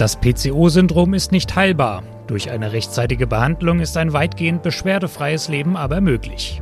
[0.02, 2.02] Das PCO-Syndrom ist nicht heilbar.
[2.32, 6.62] Durch eine rechtzeitige Behandlung ist ein weitgehend beschwerdefreies Leben aber möglich.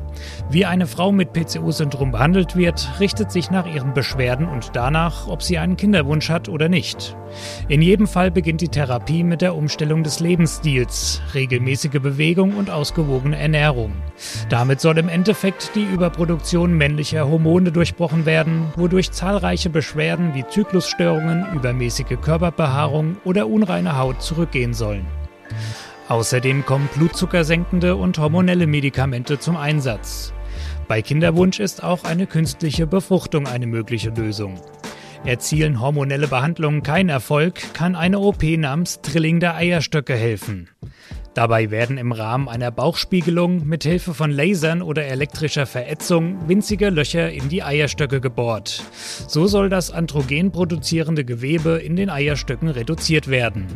[0.49, 5.43] Wie eine Frau mit PCO-Syndrom behandelt wird, richtet sich nach ihren Beschwerden und danach, ob
[5.43, 7.15] sie einen Kinderwunsch hat oder nicht.
[7.67, 13.37] In jedem Fall beginnt die Therapie mit der Umstellung des Lebensstils, regelmäßige Bewegung und ausgewogene
[13.37, 13.93] Ernährung.
[14.49, 21.45] Damit soll im Endeffekt die Überproduktion männlicher Hormone durchbrochen werden, wodurch zahlreiche Beschwerden wie Zyklusstörungen,
[21.53, 25.05] übermäßige Körperbehaarung oder unreine Haut zurückgehen sollen.
[26.07, 30.33] Außerdem kommen blutzuckersenkende und hormonelle Medikamente zum Einsatz.
[30.87, 34.59] Bei Kinderwunsch ist auch eine künstliche Befruchtung eine mögliche Lösung.
[35.25, 40.69] Erzielen hormonelle Behandlungen keinen Erfolg, kann eine OP namens Trilling der Eierstöcke helfen.
[41.35, 47.31] Dabei werden im Rahmen einer Bauchspiegelung mit Hilfe von Lasern oder elektrischer Verätzung winzige Löcher
[47.31, 48.81] in die Eierstöcke gebohrt.
[49.27, 53.67] So soll das androgen produzierende Gewebe in den Eierstöcken reduziert werden.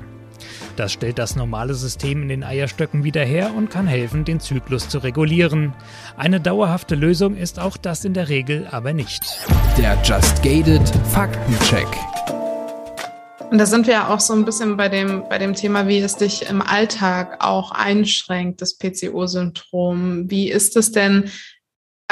[0.76, 4.90] Das stellt das normale System in den Eierstöcken wieder her und kann helfen, den Zyklus
[4.90, 5.74] zu regulieren.
[6.18, 9.22] Eine dauerhafte Lösung ist auch das in der Regel aber nicht.
[9.78, 10.82] Der Just Gated
[11.12, 11.88] Faktencheck.
[13.52, 16.00] Und da sind wir ja auch so ein bisschen bei dem, bei dem Thema, wie
[16.00, 20.32] es dich im Alltag auch einschränkt, das PCO-Syndrom.
[20.32, 21.30] Wie ist es denn,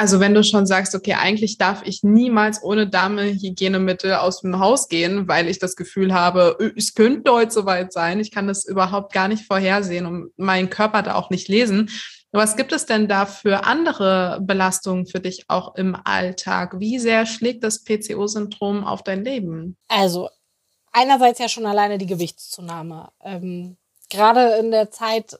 [0.02, 4.88] also wenn du schon sagst, okay, eigentlich darf ich niemals ohne Dame-Hygienemittel aus dem Haus
[4.88, 8.64] gehen, weil ich das Gefühl habe, äh, es könnte heute soweit sein, ich kann das
[8.64, 11.88] überhaupt gar nicht vorhersehen und meinen Körper da auch nicht lesen.
[12.32, 16.80] Was gibt es denn da für andere Belastungen für dich auch im Alltag?
[16.80, 19.76] Wie sehr schlägt das PCO-Syndrom auf dein Leben?
[19.86, 20.30] Also
[20.90, 23.12] einerseits ja schon alleine die Gewichtszunahme.
[23.22, 23.76] Ähm,
[24.10, 25.38] Gerade in der Zeit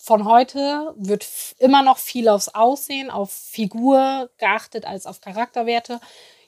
[0.00, 1.26] von heute wird
[1.58, 6.00] immer noch viel aufs Aussehen, auf Figur geachtet als auf Charakterwerte.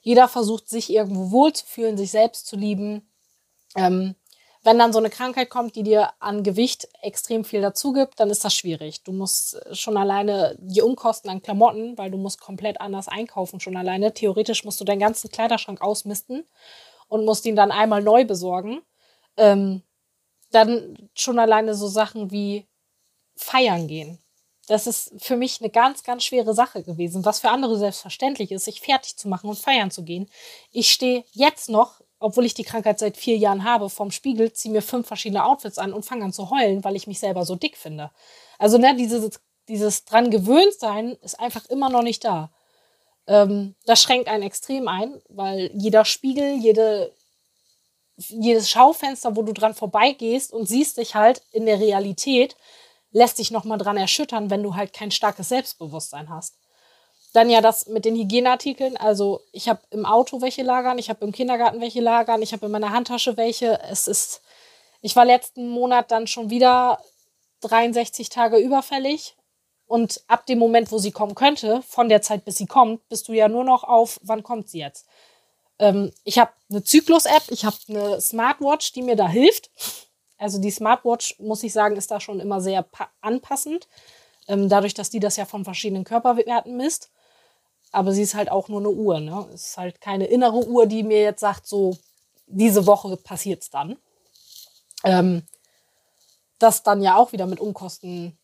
[0.03, 3.11] Jeder versucht, sich irgendwo wohlzufühlen, sich selbst zu lieben.
[3.77, 4.15] Ähm,
[4.65, 8.29] wenn dann so eine Krankheit kommt, die dir an Gewicht extrem viel dazu gibt, dann
[8.29, 9.03] ist das schwierig.
[9.05, 13.77] Du musst schon alleine die Umkosten an Klamotten, weil du musst komplett anders einkaufen schon
[13.77, 14.13] alleine.
[14.13, 16.45] Theoretisch musst du deinen ganzen Kleiderschrank ausmisten
[17.09, 18.83] und musst ihn dann einmal neu besorgen.
[19.37, 19.83] Ähm,
[20.51, 22.67] dann schon alleine so Sachen wie
[23.39, 24.19] feiern gehen.
[24.69, 28.67] Das ist für mich eine ganz, ganz schwere Sache gewesen, was für andere selbstverständlich ist,
[28.67, 30.29] sich fertig zu machen und feiern zu gehen.
[30.71, 34.73] Ich stehe jetzt noch, obwohl ich die Krankheit seit vier Jahren habe, vorm Spiegel, ziehe
[34.73, 37.55] mir fünf verschiedene Outfits an und fange an zu heulen, weil ich mich selber so
[37.57, 38.11] dick finde.
[38.59, 42.51] Also, ne, dieses, dieses dran gewöhnt sein ist einfach immer noch nicht da.
[43.27, 47.13] Ähm, das schränkt einen extrem ein, weil jeder Spiegel, jede,
[48.17, 52.57] jedes Schaufenster, wo du dran vorbeigehst und siehst dich halt in der Realität,
[53.11, 56.57] lässt dich nochmal dran erschüttern, wenn du halt kein starkes Selbstbewusstsein hast.
[57.33, 58.97] Dann ja das mit den Hygieneartikeln.
[58.97, 62.67] Also ich habe im Auto welche lagern, ich habe im Kindergarten welche lagern, ich habe
[62.67, 63.81] in meiner Handtasche welche.
[63.83, 64.41] Es ist,
[65.03, 66.99] ich war letzten Monat dann schon wieder
[67.61, 69.37] 63 Tage überfällig.
[69.87, 73.27] Und ab dem Moment, wo sie kommen könnte, von der Zeit, bis sie kommt, bist
[73.29, 75.07] du ja nur noch auf, wann kommt sie jetzt?
[75.79, 79.71] Ähm, ich habe eine Zyklus-App, ich habe eine Smartwatch, die mir da hilft.
[80.39, 82.87] Also die Smartwatch, muss ich sagen, ist da schon immer sehr
[83.21, 83.89] anpassend.
[84.47, 87.11] Ähm, dadurch, dass die das ja von verschiedenen Körperwerten misst.
[87.91, 89.21] Aber sie ist halt auch nur eine Uhr.
[89.21, 89.47] Ne?
[89.53, 91.97] Es ist halt keine innere Uhr, die mir jetzt sagt, so,
[92.47, 93.99] diese Woche passiert es dann.
[95.05, 95.43] Ähm,
[96.59, 98.37] das dann ja auch wieder mit Unkosten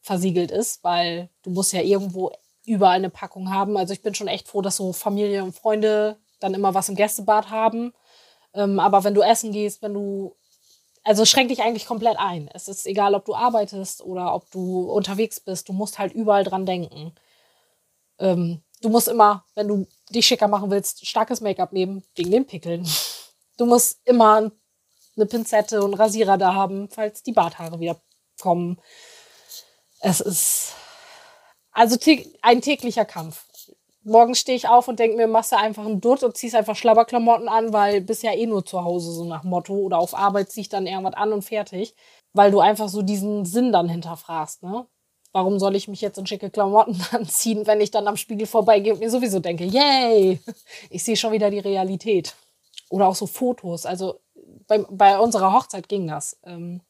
[0.00, 2.32] versiegelt ist, weil du musst ja irgendwo
[2.64, 3.76] überall eine Packung haben.
[3.76, 6.96] Also ich bin schon echt froh, dass so Familie und Freunde dann immer was im
[6.96, 7.92] Gästebad haben.
[8.54, 10.36] Ähm, aber wenn du essen gehst, wenn du
[11.04, 12.48] also schränkt dich eigentlich komplett ein.
[12.54, 16.44] Es ist egal, ob du arbeitest oder ob du unterwegs bist, du musst halt überall
[16.44, 17.14] dran denken.
[18.18, 22.46] Ähm, du musst immer, wenn du dich schicker machen willst, starkes Make-up nehmen, wegen den
[22.46, 22.86] Pickeln.
[23.56, 24.50] Du musst immer
[25.16, 28.00] eine Pinzette und Rasierer da haben, falls die Barthaare wieder
[28.40, 28.80] kommen.
[30.00, 30.72] Es ist
[31.72, 31.96] also
[32.42, 33.46] ein täglicher Kampf
[34.04, 36.76] morgens stehe ich auf und denke mir, machst du einfach einen Dutt und ziehst einfach
[36.76, 39.74] Schlabberklamotten an, weil bist ja eh nur zu Hause, so nach Motto.
[39.74, 41.94] Oder auf Arbeit zieh ich dann irgendwas an und fertig.
[42.32, 44.86] Weil du einfach so diesen Sinn dann hinterfragst, ne?
[45.34, 48.92] Warum soll ich mich jetzt in schicke Klamotten anziehen, wenn ich dann am Spiegel vorbeigehe
[48.92, 50.40] und mir sowieso denke, yay,
[50.90, 52.34] ich sehe schon wieder die Realität.
[52.90, 53.86] Oder auch so Fotos.
[53.86, 54.20] Also
[54.66, 56.38] bei, bei unserer Hochzeit ging das.
[56.44, 56.82] Ähm,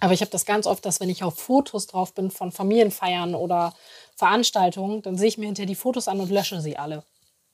[0.00, 3.34] aber ich habe das ganz oft, dass wenn ich auf Fotos drauf bin von Familienfeiern
[3.34, 3.74] oder
[4.20, 7.04] Veranstaltungen, dann sehe ich mir hinterher die Fotos an und lösche sie alle.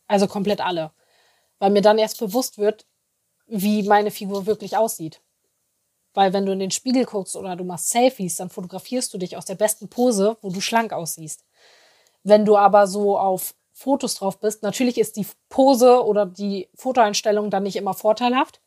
[0.06, 0.92] Also komplett alle.
[1.58, 2.86] Weil mir dann erst bewusst wird,
[3.46, 5.22] wie meine Figur wirklich aussieht.
[6.12, 9.36] Weil wenn du in den Spiegel guckst oder du machst Selfies, dann fotografierst du dich
[9.36, 11.44] aus der besten Pose, wo du schlank aussiehst.
[12.22, 17.50] Wenn du aber so auf Fotos drauf bist, natürlich ist die Pose oder die Fotoeinstellung
[17.50, 18.60] dann nicht immer vorteilhaft,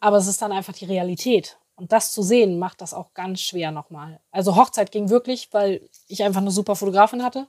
[0.00, 1.58] aber es ist dann einfach die Realität.
[1.78, 4.20] Und das zu sehen, macht das auch ganz schwer nochmal.
[4.32, 7.46] Also Hochzeit ging wirklich, weil ich einfach eine super Fotografin hatte.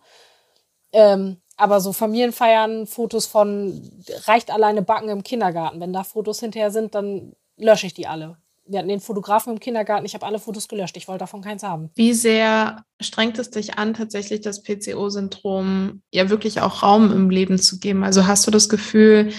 [0.91, 3.81] Ähm, aber so Familienfeiern, Fotos von,
[4.25, 5.81] reicht alleine Backen im Kindergarten.
[5.81, 8.37] Wenn da Fotos hinterher sind, dann lösche ich die alle.
[8.65, 11.63] Wir hatten den Fotografen im Kindergarten, ich habe alle Fotos gelöscht, ich wollte davon keins
[11.63, 11.89] haben.
[11.95, 17.57] Wie sehr strengt es dich an, tatsächlich das PCO-Syndrom ja wirklich auch Raum im Leben
[17.57, 18.03] zu geben?
[18.03, 19.33] Also hast du das Gefühl,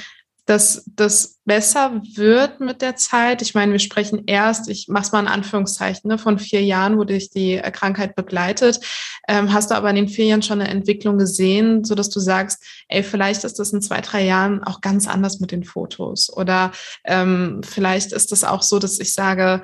[0.51, 3.41] dass das besser wird mit der Zeit?
[3.41, 6.99] Ich meine, wir sprechen erst, ich mache es mal in Anführungszeichen, ne, von vier Jahren,
[6.99, 8.81] wo dich die Krankheit begleitet.
[9.29, 12.19] Ähm, hast du aber in den vier Jahren schon eine Entwicklung gesehen, so dass du
[12.19, 16.37] sagst, ey, vielleicht ist das in zwei, drei Jahren auch ganz anders mit den Fotos.
[16.37, 16.73] Oder
[17.05, 19.63] ähm, vielleicht ist das auch so, dass ich sage,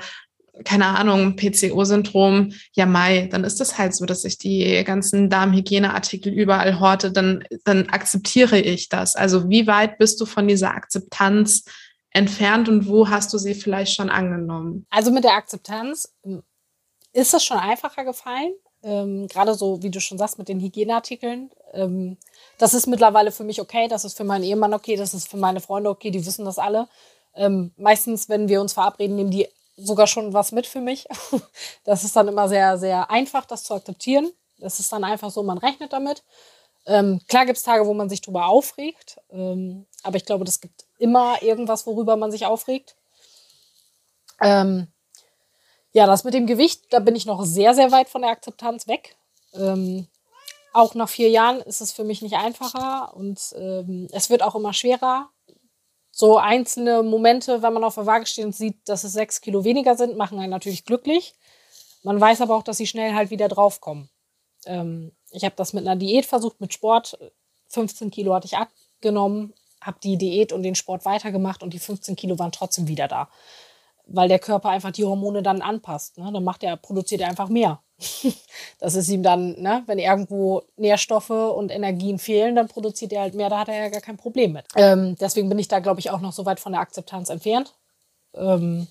[0.64, 6.32] keine Ahnung, PCO-Syndrom, ja Mai, dann ist das halt so, dass ich die ganzen Darmhygieneartikel
[6.32, 9.16] überall horte, dann, dann akzeptiere ich das.
[9.16, 11.64] Also wie weit bist du von dieser Akzeptanz
[12.10, 14.86] entfernt und wo hast du sie vielleicht schon angenommen?
[14.90, 16.42] Also mit der Akzeptanz ähm,
[17.12, 18.54] ist es schon einfacher gefallen.
[18.82, 21.50] Ähm, Gerade so, wie du schon sagst, mit den Hygieneartikeln.
[21.72, 22.16] Ähm,
[22.58, 25.36] das ist mittlerweile für mich okay, das ist für meinen Ehemann okay, das ist für
[25.36, 26.88] meine Freunde okay, die wissen das alle.
[27.34, 31.06] Ähm, meistens, wenn wir uns verabreden, nehmen die sogar schon was mit für mich.
[31.84, 34.32] Das ist dann immer sehr, sehr einfach, das zu akzeptieren.
[34.58, 36.24] Das ist dann einfach so, man rechnet damit.
[36.86, 40.60] Ähm, klar gibt es Tage, wo man sich drüber aufregt, ähm, aber ich glaube, das
[40.60, 42.96] gibt immer irgendwas, worüber man sich aufregt.
[44.40, 44.88] Ähm,
[45.92, 48.86] ja, das mit dem Gewicht, da bin ich noch sehr, sehr weit von der Akzeptanz
[48.86, 49.16] weg.
[49.54, 50.06] Ähm,
[50.72, 54.54] auch nach vier Jahren ist es für mich nicht einfacher und ähm, es wird auch
[54.54, 55.30] immer schwerer
[56.18, 59.64] so einzelne Momente, wenn man auf der Waage steht und sieht, dass es sechs Kilo
[59.64, 61.34] weniger sind, machen einen natürlich glücklich.
[62.04, 64.08] Man weiß aber auch, dass sie schnell halt wieder draufkommen.
[64.64, 67.18] Ähm, ich habe das mit einer Diät versucht, mit Sport.
[67.68, 69.52] 15 Kilo hatte ich abgenommen,
[69.82, 73.28] habe die Diät und den Sport weitergemacht und die 15 Kilo waren trotzdem wieder da.
[74.06, 76.16] Weil der Körper einfach die Hormone dann anpasst.
[76.16, 76.32] Ne?
[76.32, 77.82] Dann macht er, produziert er einfach mehr.
[78.78, 83.34] das ist ihm dann, ne, wenn irgendwo Nährstoffe und Energien fehlen, dann produziert er halt
[83.34, 84.66] mehr, da hat er ja gar kein Problem mit.
[84.76, 87.74] Ähm, deswegen bin ich da, glaube ich, auch noch so weit von der Akzeptanz entfernt.
[88.34, 88.86] Ähm,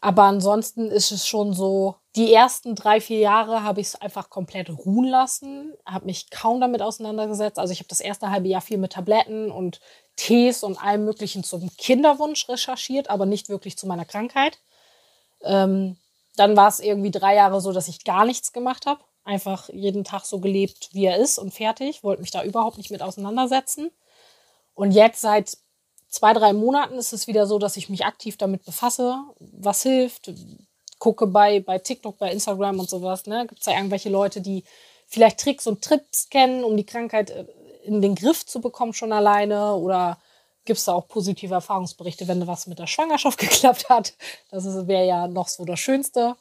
[0.00, 4.30] aber ansonsten ist es schon so, die ersten drei, vier Jahre habe ich es einfach
[4.30, 7.58] komplett ruhen lassen, habe mich kaum damit auseinandergesetzt.
[7.58, 9.80] Also ich habe das erste halbe Jahr viel mit Tabletten und
[10.16, 14.58] Tees und allem Möglichen zum Kinderwunsch recherchiert, aber nicht wirklich zu meiner Krankheit.
[15.42, 15.96] Ähm,
[16.38, 19.00] dann war es irgendwie drei Jahre so, dass ich gar nichts gemacht habe.
[19.24, 22.02] Einfach jeden Tag so gelebt, wie er ist und fertig.
[22.02, 23.90] Wollte mich da überhaupt nicht mit auseinandersetzen.
[24.74, 25.58] Und jetzt seit
[26.08, 30.32] zwei, drei Monaten ist es wieder so, dass ich mich aktiv damit befasse, was hilft.
[30.98, 33.26] Gucke bei, bei TikTok, bei Instagram und sowas.
[33.26, 33.46] Ne?
[33.46, 34.64] Gibt es da irgendwelche Leute, die
[35.06, 37.44] vielleicht Tricks und Trips kennen, um die Krankheit äh,
[37.84, 39.74] in den Griff zu bekommen schon alleine?
[39.74, 40.18] Oder
[40.68, 44.14] gibt es da auch positive Erfahrungsberichte, wenn was mit der Schwangerschaft geklappt hat.
[44.50, 46.36] Das wäre ja noch so das Schönste.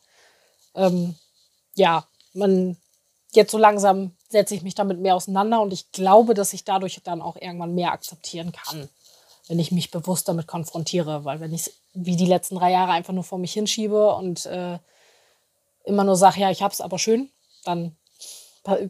[0.75, 1.15] Ähm,
[1.75, 2.77] ja, man
[3.31, 6.99] jetzt so langsam setze ich mich damit mehr auseinander und ich glaube, dass ich dadurch
[7.03, 8.89] dann auch irgendwann mehr akzeptieren kann,
[9.47, 11.23] wenn ich mich bewusst damit konfrontiere.
[11.23, 14.45] Weil wenn ich es wie die letzten drei Jahre einfach nur vor mich hinschiebe und
[14.45, 14.77] äh,
[15.85, 17.31] immer nur sage, ja, ich hab's aber schön,
[17.63, 17.95] dann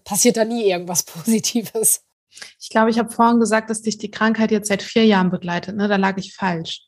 [0.03, 2.01] passiert da nie irgendwas Positives.
[2.59, 5.75] Ich glaube, ich habe vorhin gesagt, dass dich die Krankheit jetzt seit vier Jahren begleitet.
[5.75, 5.87] Ne?
[5.87, 6.87] Da lag ich falsch.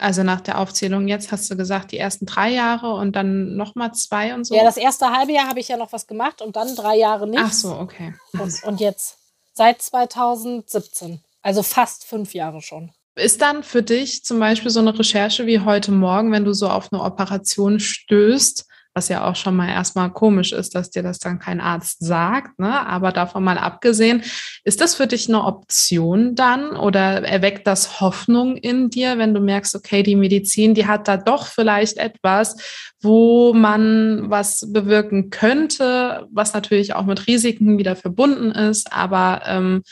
[0.00, 3.92] Also nach der Aufzählung jetzt hast du gesagt, die ersten drei Jahre und dann nochmal
[3.94, 4.54] zwei und so.
[4.54, 7.26] Ja, das erste halbe Jahr habe ich ja noch was gemacht und dann drei Jahre
[7.26, 7.42] nicht.
[7.42, 8.14] Ach so, okay.
[8.38, 9.18] Und, und jetzt
[9.54, 12.92] seit 2017, also fast fünf Jahre schon.
[13.16, 16.68] Ist dann für dich zum Beispiel so eine Recherche wie heute Morgen, wenn du so
[16.68, 18.66] auf eine Operation stößt,
[18.98, 22.58] was ja auch schon mal erstmal komisch ist, dass dir das dann kein Arzt sagt.
[22.58, 22.84] Ne?
[22.84, 24.24] Aber davon mal abgesehen,
[24.64, 29.40] ist das für dich eine Option dann oder erweckt das Hoffnung in dir, wenn du
[29.40, 32.56] merkst, okay, die Medizin, die hat da doch vielleicht etwas,
[33.00, 38.92] wo man was bewirken könnte, was natürlich auch mit Risiken wieder verbunden ist.
[38.92, 39.84] Aber ähm,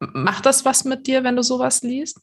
[0.00, 2.18] macht das was mit dir, wenn du sowas liest?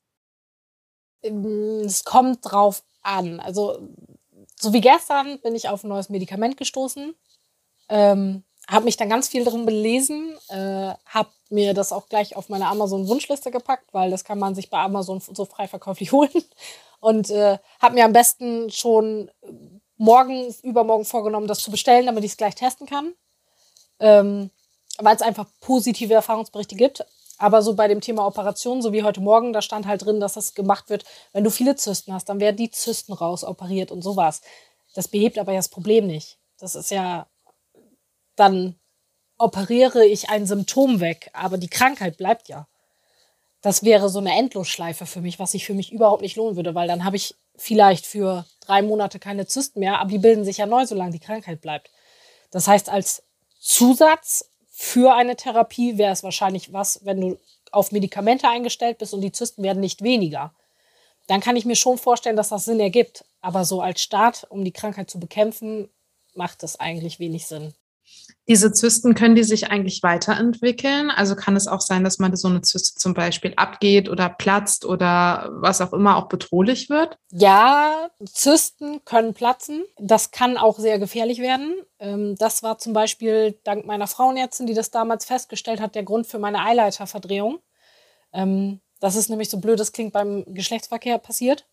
[1.22, 3.40] Es kommt drauf an.
[3.40, 3.94] Also
[4.62, 7.16] so wie gestern bin ich auf ein neues Medikament gestoßen,
[7.90, 12.50] ähm, habe mich dann ganz viel darum belesen, äh, habe mir das auch gleich auf
[12.50, 16.44] meine Amazon-Wunschliste gepackt, weil das kann man sich bei Amazon so frei verkäuflich holen.
[17.00, 19.32] Und äh, habe mir am besten schon
[19.98, 23.14] morgen, übermorgen vorgenommen, das zu bestellen, damit ich es gleich testen kann.
[24.00, 24.52] Ähm,
[25.00, 27.06] weil es einfach positive Erfahrungsberichte gibt.
[27.40, 30.34] Aber so bei dem Thema Operation, so wie heute Morgen, da stand halt drin, dass
[30.34, 34.42] das gemacht wird, wenn du viele Zysten hast, dann werden die Zysten rausoperiert und sowas.
[34.94, 36.38] Das behebt aber ja das Problem nicht.
[36.60, 37.28] Das ist ja,
[38.36, 38.78] dann
[39.38, 42.68] operiere ich ein Symptom weg, aber die Krankheit bleibt ja.
[43.62, 46.76] Das wäre so eine Endlosschleife für mich, was sich für mich überhaupt nicht lohnen würde,
[46.76, 50.58] weil dann habe ich vielleicht für drei Monate keine Zysten mehr, aber die bilden sich
[50.58, 51.90] ja neu, solange die Krankheit bleibt.
[52.52, 53.24] Das heißt, als
[53.60, 54.49] Zusatz
[54.82, 57.38] für eine Therapie wäre es wahrscheinlich was, wenn du
[57.70, 60.54] auf Medikamente eingestellt bist und die Zysten werden nicht weniger.
[61.28, 63.26] Dann kann ich mir schon vorstellen, dass das Sinn ergibt.
[63.42, 65.90] Aber so als Start, um die Krankheit zu bekämpfen,
[66.34, 67.74] macht das eigentlich wenig Sinn.
[68.50, 71.12] Diese Zysten, können die sich eigentlich weiterentwickeln?
[71.12, 74.86] Also kann es auch sein, dass man so eine Zyste zum Beispiel abgeht oder platzt
[74.86, 77.20] oder was auch immer auch bedrohlich wird?
[77.30, 79.84] Ja, Zysten können platzen.
[80.00, 81.76] Das kann auch sehr gefährlich werden.
[82.00, 86.26] Ähm, das war zum Beispiel dank meiner Frauenärztin, die das damals festgestellt hat, der Grund
[86.26, 87.60] für meine Eileiterverdrehung.
[88.34, 91.68] Ähm, das ist nämlich so blöd, das klingt beim Geschlechtsverkehr passiert.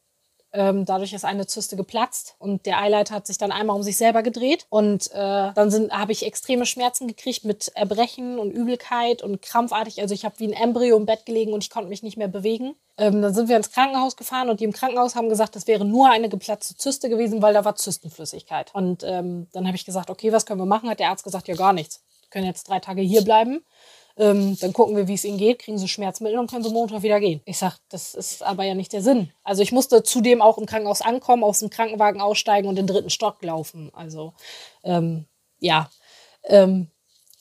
[0.53, 3.97] Ähm, dadurch ist eine Zyste geplatzt und der Eileiter hat sich dann einmal um sich
[3.97, 4.66] selber gedreht.
[4.70, 10.01] Und äh, dann habe ich extreme Schmerzen gekriegt mit Erbrechen und Übelkeit und krampfartig.
[10.01, 12.28] Also ich habe wie ein Embryo im Bett gelegen und ich konnte mich nicht mehr
[12.28, 12.74] bewegen.
[12.99, 15.84] Ähm, dann sind wir ins Krankenhaus gefahren und die im Krankenhaus haben gesagt, das wäre
[15.84, 18.74] nur eine geplatzte Zyste gewesen, weil da war Zystenflüssigkeit.
[18.74, 20.88] Und ähm, dann habe ich gesagt, okay, was können wir machen?
[20.88, 22.03] Hat der Arzt gesagt, ja gar nichts.
[22.22, 23.62] Wir können jetzt drei Tage hier bleiben.
[24.19, 27.03] Ähm, dann gucken wir, wie es ihnen geht, kriegen sie Schmerzmittel und können sie Montag
[27.03, 27.43] wieder gehen.
[27.45, 29.31] Ich sag, das ist aber ja nicht der Sinn.
[29.45, 33.11] Also ich musste zudem auch im Krankenhaus ankommen, aus dem Krankenwagen aussteigen und den dritten
[33.11, 33.91] Stock laufen.
[33.95, 34.33] Also
[34.85, 35.27] ähm,
[35.59, 35.91] ja,
[36.45, 36.89] ähm,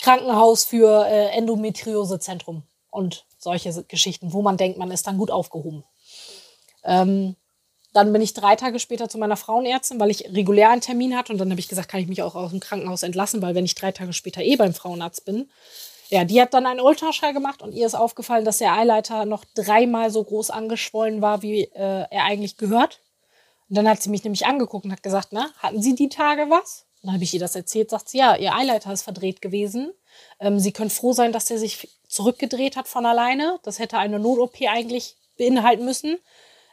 [0.02, 5.86] Krankenhaus für äh, Endometriosezentrum und solche Geschichten, wo man denkt, man ist dann gut aufgehoben.
[6.84, 7.38] Ähm,
[7.94, 11.32] dann bin ich drei Tage später zu meiner Frauenärztin, weil ich regulär einen Termin hatte.
[11.32, 13.64] Und dann habe ich gesagt, kann ich mich auch aus dem Krankenhaus entlassen, weil wenn
[13.64, 15.50] ich drei Tage später eh beim Frauenarzt bin,
[16.10, 19.44] ja, die hat dann einen Ultraschall gemacht und ihr ist aufgefallen, dass der Eileiter noch
[19.56, 23.02] dreimal so groß angeschwollen war, wie äh, er eigentlich gehört.
[23.70, 26.50] Und dann hat sie mich nämlich angeguckt und hat gesagt, na, hatten Sie die Tage
[26.50, 26.86] was?
[27.02, 29.92] Und dann habe ich ihr das erzählt, sagt sie, ja, Ihr Eileiter ist verdreht gewesen.
[30.40, 33.60] Ähm, sie können froh sein, dass der sich zurückgedreht hat von alleine.
[33.64, 36.20] Das hätte eine Not-OP eigentlich beinhalten müssen.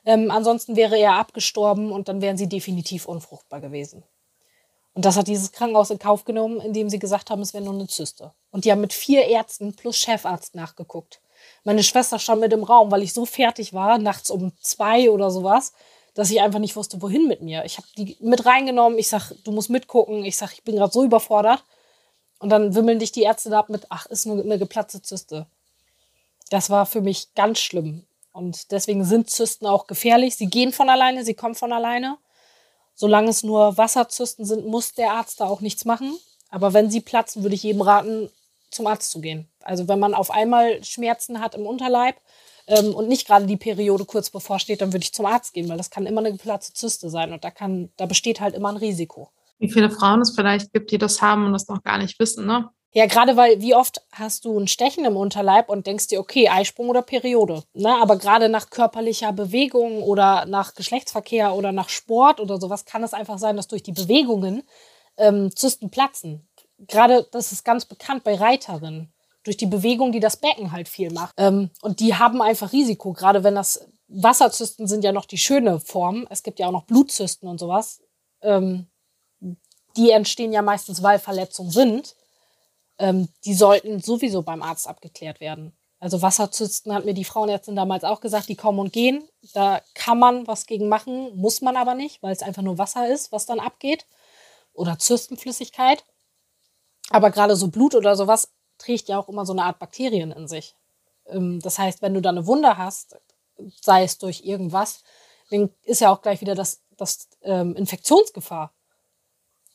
[0.04, 4.04] Ähm, ansonsten wäre er abgestorben und dann wären sie definitiv unfruchtbar gewesen.
[4.94, 7.74] Und das hat dieses Krankenhaus in Kauf genommen, indem sie gesagt haben, es wäre nur
[7.74, 8.32] eine Zyste.
[8.50, 11.20] Und die haben mit vier Ärzten plus Chefarzt nachgeguckt.
[11.64, 15.30] Meine Schwester stand mit im Raum, weil ich so fertig war, nachts um zwei oder
[15.30, 15.72] sowas,
[16.14, 17.64] dass ich einfach nicht wusste, wohin mit mir.
[17.64, 18.98] Ich habe die mit reingenommen.
[18.98, 20.24] Ich sag, du musst mitgucken.
[20.24, 21.64] Ich sag, ich bin gerade so überfordert.
[22.38, 25.46] Und dann wimmeln dich die Ärzte da ab mit, ach, ist nur eine geplatzte Zyste.
[26.50, 28.04] Das war für mich ganz schlimm.
[28.32, 30.36] Und deswegen sind Zysten auch gefährlich.
[30.36, 32.18] Sie gehen von alleine, sie kommen von alleine.
[32.94, 36.16] Solange es nur Wasserzysten sind, muss der Arzt da auch nichts machen.
[36.50, 38.30] Aber wenn sie platzen, würde ich jedem raten,
[38.70, 39.48] zum Arzt zu gehen.
[39.62, 42.16] Also wenn man auf einmal Schmerzen hat im Unterleib
[42.66, 45.76] ähm, und nicht gerade die Periode kurz bevorsteht, dann würde ich zum Arzt gehen, weil
[45.76, 48.76] das kann immer eine geplatzte Zyste sein und da kann, da besteht halt immer ein
[48.76, 49.30] Risiko.
[49.58, 52.46] Wie viele Frauen es vielleicht gibt, die das haben und das noch gar nicht wissen,
[52.46, 52.70] ne?
[52.94, 56.48] Ja, gerade weil, wie oft hast du ein Stechen im Unterleib und denkst dir, okay,
[56.48, 57.64] Eisprung oder Periode.
[57.72, 57.88] Ne?
[57.88, 63.14] Aber gerade nach körperlicher Bewegung oder nach Geschlechtsverkehr oder nach Sport oder sowas kann es
[63.14, 64.62] einfach sein, dass durch die Bewegungen
[65.16, 66.46] ähm, Zysten platzen.
[66.78, 69.12] Gerade, das ist ganz bekannt bei Reiterinnen.
[69.42, 71.34] Durch die Bewegung, die das Becken halt viel macht.
[71.38, 75.80] Ähm, und die haben einfach Risiko, gerade wenn das Wasserzysten sind ja noch die schöne
[75.80, 76.26] Form.
[76.28, 78.02] Es gibt ja auch noch Blutzysten und sowas.
[78.42, 78.88] Ähm,
[79.96, 82.14] die entstehen ja meistens, weil Verletzungen sind
[83.02, 85.76] ähm, die sollten sowieso beim Arzt abgeklärt werden.
[85.98, 89.28] Also Wasserzysten hat mir die Frauenärztin damals auch gesagt, die kommen und gehen.
[89.54, 93.08] Da kann man was gegen machen, muss man aber nicht, weil es einfach nur Wasser
[93.08, 94.06] ist, was dann abgeht.
[94.72, 96.04] Oder Zystenflüssigkeit.
[97.10, 100.46] Aber gerade so Blut oder sowas trägt ja auch immer so eine Art Bakterien in
[100.46, 100.76] sich.
[101.26, 103.16] Ähm, das heißt, wenn du da eine Wunde hast,
[103.80, 105.02] sei es durch irgendwas,
[105.50, 108.72] dann ist ja auch gleich wieder das, das ähm, Infektionsgefahr.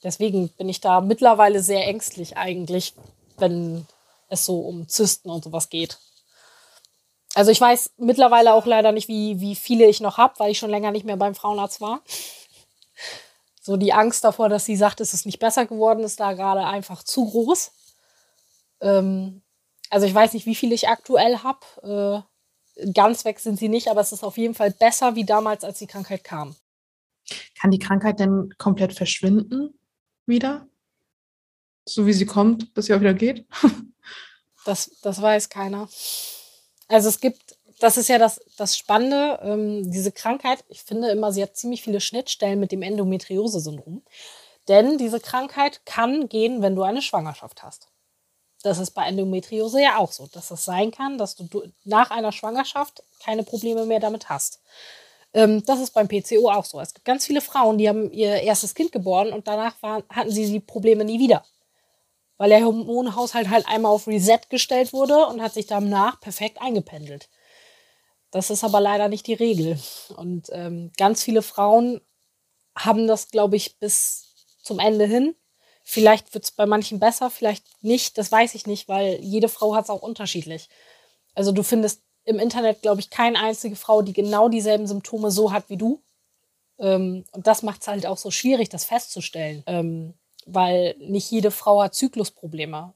[0.03, 2.93] Deswegen bin ich da mittlerweile sehr ängstlich eigentlich,
[3.37, 3.85] wenn
[4.29, 5.97] es so um Zysten und sowas geht.
[7.35, 10.57] Also ich weiß mittlerweile auch leider nicht, wie, wie viele ich noch habe, weil ich
[10.57, 12.01] schon länger nicht mehr beim Frauenarzt war.
[13.61, 16.65] So die Angst davor, dass sie sagt, es ist nicht besser geworden, ist da gerade
[16.65, 17.71] einfach zu groß.
[18.81, 19.41] Ähm,
[19.89, 22.25] also ich weiß nicht, wie viele ich aktuell habe.
[22.77, 25.63] Äh, ganz weg sind sie nicht, aber es ist auf jeden Fall besser wie damals,
[25.63, 26.55] als die Krankheit kam.
[27.59, 29.77] Kann die Krankheit denn komplett verschwinden
[30.25, 30.67] wieder?
[31.87, 33.45] So wie sie kommt, bis sie auch wieder geht?
[34.65, 35.87] das, das weiß keiner.
[36.87, 41.31] Also es gibt, das ist ja das, das Spannende, ähm, diese Krankheit, ich finde immer,
[41.31, 44.03] sie hat ziemlich viele Schnittstellen mit dem Endometriose-Syndrom.
[44.67, 47.87] Denn diese Krankheit kann gehen, wenn du eine Schwangerschaft hast.
[48.63, 51.47] Das ist bei Endometriose ja auch so, dass es sein kann, dass du
[51.85, 54.61] nach einer Schwangerschaft keine Probleme mehr damit hast.
[55.33, 56.79] Ähm, das ist beim PCO auch so.
[56.81, 60.31] Es gibt ganz viele Frauen, die haben ihr erstes Kind geboren und danach waren, hatten
[60.31, 61.45] sie die Probleme nie wieder
[62.37, 67.29] weil der Hormonhaushalt halt einmal auf Reset gestellt wurde und hat sich danach perfekt eingependelt.
[68.31, 69.79] Das ist aber leider nicht die Regel.
[70.15, 72.01] Und ähm, ganz viele Frauen
[72.75, 75.35] haben das, glaube ich, bis zum Ende hin.
[75.83, 79.73] Vielleicht wird es bei manchen besser, vielleicht nicht, das weiß ich nicht, weil jede Frau
[79.73, 80.67] hat es auch unterschiedlich.
[81.33, 85.53] Also du findest im Internet, glaube ich, keine einzige Frau, die genau dieselben Symptome so
[85.53, 86.03] hat wie du.
[86.77, 89.63] Ähm, und das macht es halt auch so schwierig, das festzustellen.
[89.65, 90.13] Ähm,
[90.47, 92.93] weil nicht jede Frau hat Zyklusprobleme.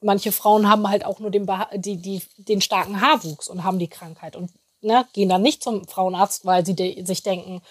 [0.00, 1.46] Manche Frauen haben halt auch nur den,
[1.76, 4.50] die, die, den starken Haarwuchs und haben die Krankheit und
[4.80, 7.62] ne, gehen dann nicht zum Frauenarzt, weil sie de sich denken,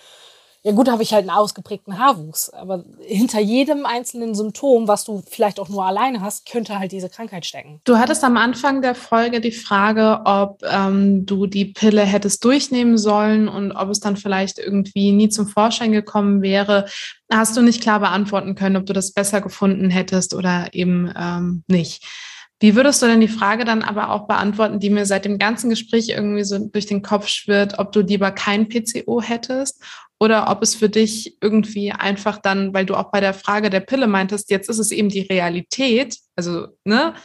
[0.66, 2.50] ja gut, habe ich halt einen ausgeprägten Haarwuchs.
[2.50, 7.10] Aber hinter jedem einzelnen Symptom, was du vielleicht auch nur alleine hast, könnte halt diese
[7.10, 7.82] Krankheit stecken.
[7.84, 12.98] Du hattest am Anfang der Folge die Frage, ob ähm, du die Pille hättest durchnehmen
[12.98, 16.86] sollen und ob es dann vielleicht irgendwie nie zum Vorschein gekommen wäre.
[17.30, 21.64] Hast du nicht klar beantworten können, ob du das besser gefunden hättest oder eben ähm,
[21.68, 22.06] nicht.
[22.64, 25.70] Wie würdest du denn die Frage dann aber auch beantworten, die mir seit dem ganzen
[25.70, 29.84] Gespräch irgendwie so durch den Kopf schwirrt, ob du lieber kein PCO hättest
[30.18, 33.82] oder ob es für dich irgendwie einfach dann, weil du auch bei der Frage der
[33.82, 37.16] Pille meintest, jetzt ist es eben die Realität, also, ne?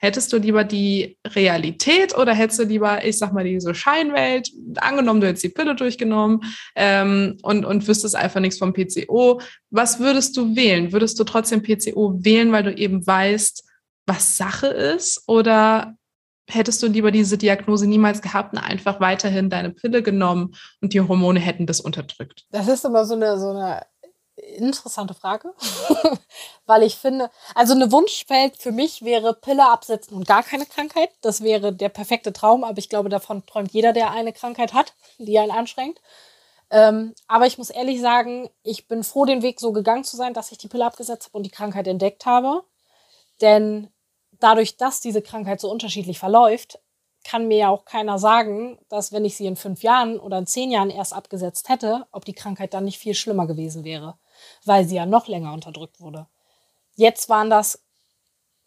[0.00, 5.20] Hättest du lieber die Realität oder hättest du lieber, ich sag mal, diese Scheinwelt, angenommen,
[5.20, 6.40] du hättest die Pille durchgenommen
[6.74, 9.40] ähm, und, und wüsstest einfach nichts vom PCO.
[9.70, 10.92] Was würdest du wählen?
[10.92, 13.67] Würdest du trotzdem PCO wählen, weil du eben weißt,
[14.08, 15.22] was Sache ist?
[15.26, 15.96] Oder
[16.48, 21.00] hättest du lieber diese Diagnose niemals gehabt und einfach weiterhin deine Pille genommen und die
[21.00, 22.46] Hormone hätten das unterdrückt?
[22.50, 23.82] Das ist immer so eine, so eine
[24.36, 25.52] interessante Frage,
[26.66, 31.10] weil ich finde, also eine Wunschwelt für mich wäre Pille absetzen und gar keine Krankheit.
[31.20, 34.94] Das wäre der perfekte Traum, aber ich glaube, davon träumt jeder, der eine Krankheit hat,
[35.18, 36.00] die einen anstrengt.
[36.70, 40.34] Ähm, aber ich muss ehrlich sagen, ich bin froh, den Weg so gegangen zu sein,
[40.34, 42.62] dass ich die Pille abgesetzt habe und die Krankheit entdeckt habe.
[43.40, 43.88] Denn
[44.40, 46.78] dadurch, dass diese Krankheit so unterschiedlich verläuft,
[47.24, 50.46] kann mir ja auch keiner sagen, dass wenn ich sie in fünf Jahren oder in
[50.46, 54.18] zehn Jahren erst abgesetzt hätte, ob die Krankheit dann nicht viel schlimmer gewesen wäre,
[54.64, 56.26] weil sie ja noch länger unterdrückt wurde.
[56.96, 57.82] Jetzt waren das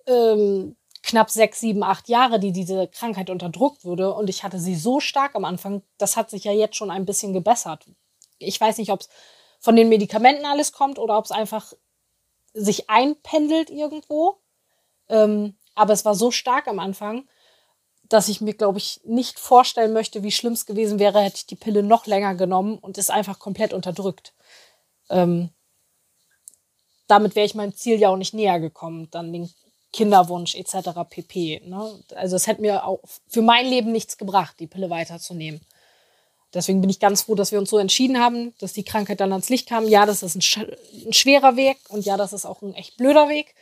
[0.06, 4.76] ähm, knapp sechs, sieben, acht Jahre, die diese Krankheit unterdrückt wurde und ich hatte sie
[4.76, 7.86] so stark am Anfang, das hat sich ja jetzt schon ein bisschen gebessert.
[8.38, 9.10] Ich weiß nicht, ob es
[9.60, 11.74] von den Medikamenten alles kommt oder ob es einfach
[12.54, 14.38] sich einpendelt irgendwo.
[15.10, 17.28] Ähm, aber es war so stark am Anfang,
[18.10, 21.46] dass ich mir, glaube ich, nicht vorstellen möchte, wie schlimm es gewesen wäre, hätte ich
[21.46, 24.34] die Pille noch länger genommen und es einfach komplett unterdrückt.
[25.10, 25.50] Ähm,
[27.08, 29.50] damit wäre ich meinem Ziel ja auch nicht näher gekommen, dann den
[29.94, 30.90] Kinderwunsch etc.
[31.10, 31.62] pp.
[31.66, 32.00] Ne?
[32.16, 35.62] Also es hätte mir auch für mein Leben nichts gebracht, die Pille weiterzunehmen.
[36.54, 39.32] Deswegen bin ich ganz froh, dass wir uns so entschieden haben, dass die Krankheit dann
[39.32, 39.88] ans Licht kam.
[39.88, 43.30] Ja, das ist ein, ein schwerer Weg und ja, das ist auch ein echt blöder
[43.30, 43.56] Weg.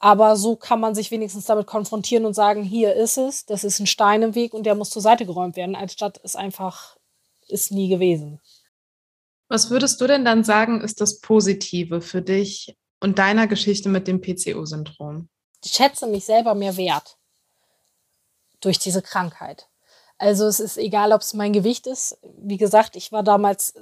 [0.00, 3.78] Aber so kann man sich wenigstens damit konfrontieren und sagen, hier ist es, das ist
[3.80, 6.96] ein Stein im Weg und der muss zur Seite geräumt werden, anstatt es einfach
[7.48, 8.40] ist nie gewesen.
[9.48, 14.08] Was würdest du denn dann sagen, ist das Positive für dich und deiner Geschichte mit
[14.08, 15.28] dem PCO-Syndrom?
[15.62, 17.18] Ich schätze mich selber mehr wert
[18.60, 19.68] durch diese Krankheit.
[20.16, 22.18] Also es ist egal, ob es mein Gewicht ist.
[22.38, 23.74] Wie gesagt, ich war damals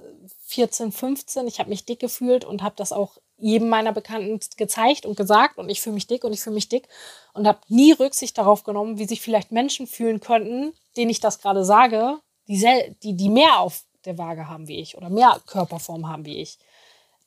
[0.46, 5.07] 14, 15, ich habe mich dick gefühlt und habe das auch jedem meiner Bekannten gezeigt
[5.07, 6.89] und gesagt und ich fühle mich dick und ich fühle mich dick
[7.32, 11.41] und habe nie Rücksicht darauf genommen, wie sich vielleicht Menschen fühlen könnten, denen ich das
[11.41, 12.18] gerade sage,
[12.49, 12.61] die,
[13.03, 16.59] die, die mehr auf der Waage haben wie ich oder mehr Körperform haben wie ich.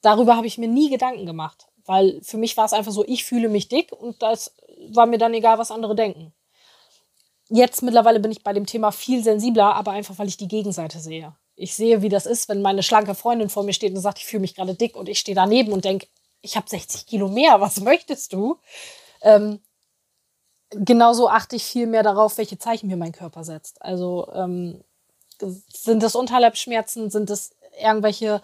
[0.01, 3.23] Darüber habe ich mir nie Gedanken gemacht, weil für mich war es einfach so, ich
[3.23, 4.55] fühle mich dick und das
[4.89, 6.33] war mir dann egal, was andere denken.
[7.49, 10.99] Jetzt mittlerweile bin ich bei dem Thema viel sensibler, aber einfach, weil ich die Gegenseite
[10.99, 11.35] sehe.
[11.55, 14.25] Ich sehe, wie das ist, wenn meine schlanke Freundin vor mir steht und sagt, ich
[14.25, 16.07] fühle mich gerade dick und ich stehe daneben und denke,
[16.41, 18.57] ich habe 60 Kilo mehr, was möchtest du?
[19.21, 19.61] Ähm,
[20.71, 23.81] genauso achte ich viel mehr darauf, welche Zeichen mir mein Körper setzt.
[23.81, 24.83] Also ähm,
[25.39, 28.41] sind das Unterleibsschmerzen, sind es irgendwelche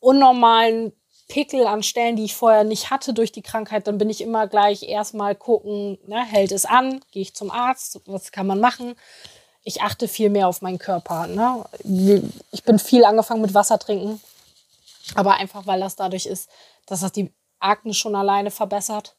[0.00, 0.92] unnormalen
[1.28, 4.46] Pickel an Stellen, die ich vorher nicht hatte durch die Krankheit, dann bin ich immer
[4.46, 8.94] gleich erstmal gucken, ne, hält es an, gehe ich zum Arzt, was kann man machen?
[9.64, 11.26] Ich achte viel mehr auf meinen Körper.
[11.26, 11.64] Ne?
[12.52, 14.20] Ich bin viel angefangen mit Wasser trinken,
[15.14, 16.48] aber einfach weil das dadurch ist,
[16.86, 19.16] dass das die Akne schon alleine verbessert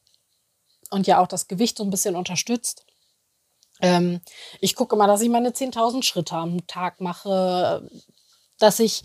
[0.92, 2.86] und ja auch das Gewicht so ein bisschen unterstützt.
[3.82, 4.22] Ähm,
[4.62, 7.90] ich gucke immer, dass ich meine 10.000 Schritte am Tag mache,
[8.60, 9.04] dass ich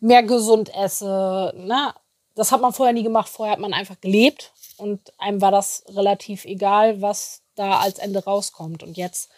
[0.00, 1.52] mehr gesund esse.
[1.56, 1.94] Ne?
[2.34, 3.28] Das hat man vorher nie gemacht.
[3.28, 8.24] Vorher hat man einfach gelebt und einem war das relativ egal, was da als Ende
[8.24, 8.82] rauskommt.
[8.82, 9.30] Und jetzt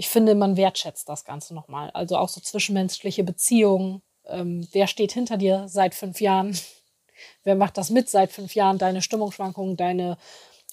[0.00, 1.90] ich finde, man wertschätzt das Ganze nochmal.
[1.90, 4.00] Also auch so zwischenmenschliche Beziehungen.
[4.24, 6.58] Ähm, wer steht hinter dir seit fünf Jahren?
[7.44, 8.78] wer macht das mit seit fünf Jahren?
[8.78, 10.16] Deine Stimmungsschwankungen, deine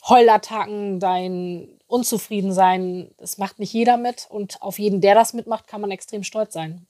[0.08, 3.12] Heulattacken, dein Unzufriedensein.
[3.18, 4.28] Das macht nicht jeder mit.
[4.30, 6.88] Und auf jeden, der das mitmacht, kann man extrem stolz sein.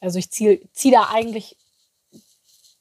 [0.00, 1.56] Also ich ziehe zieh da eigentlich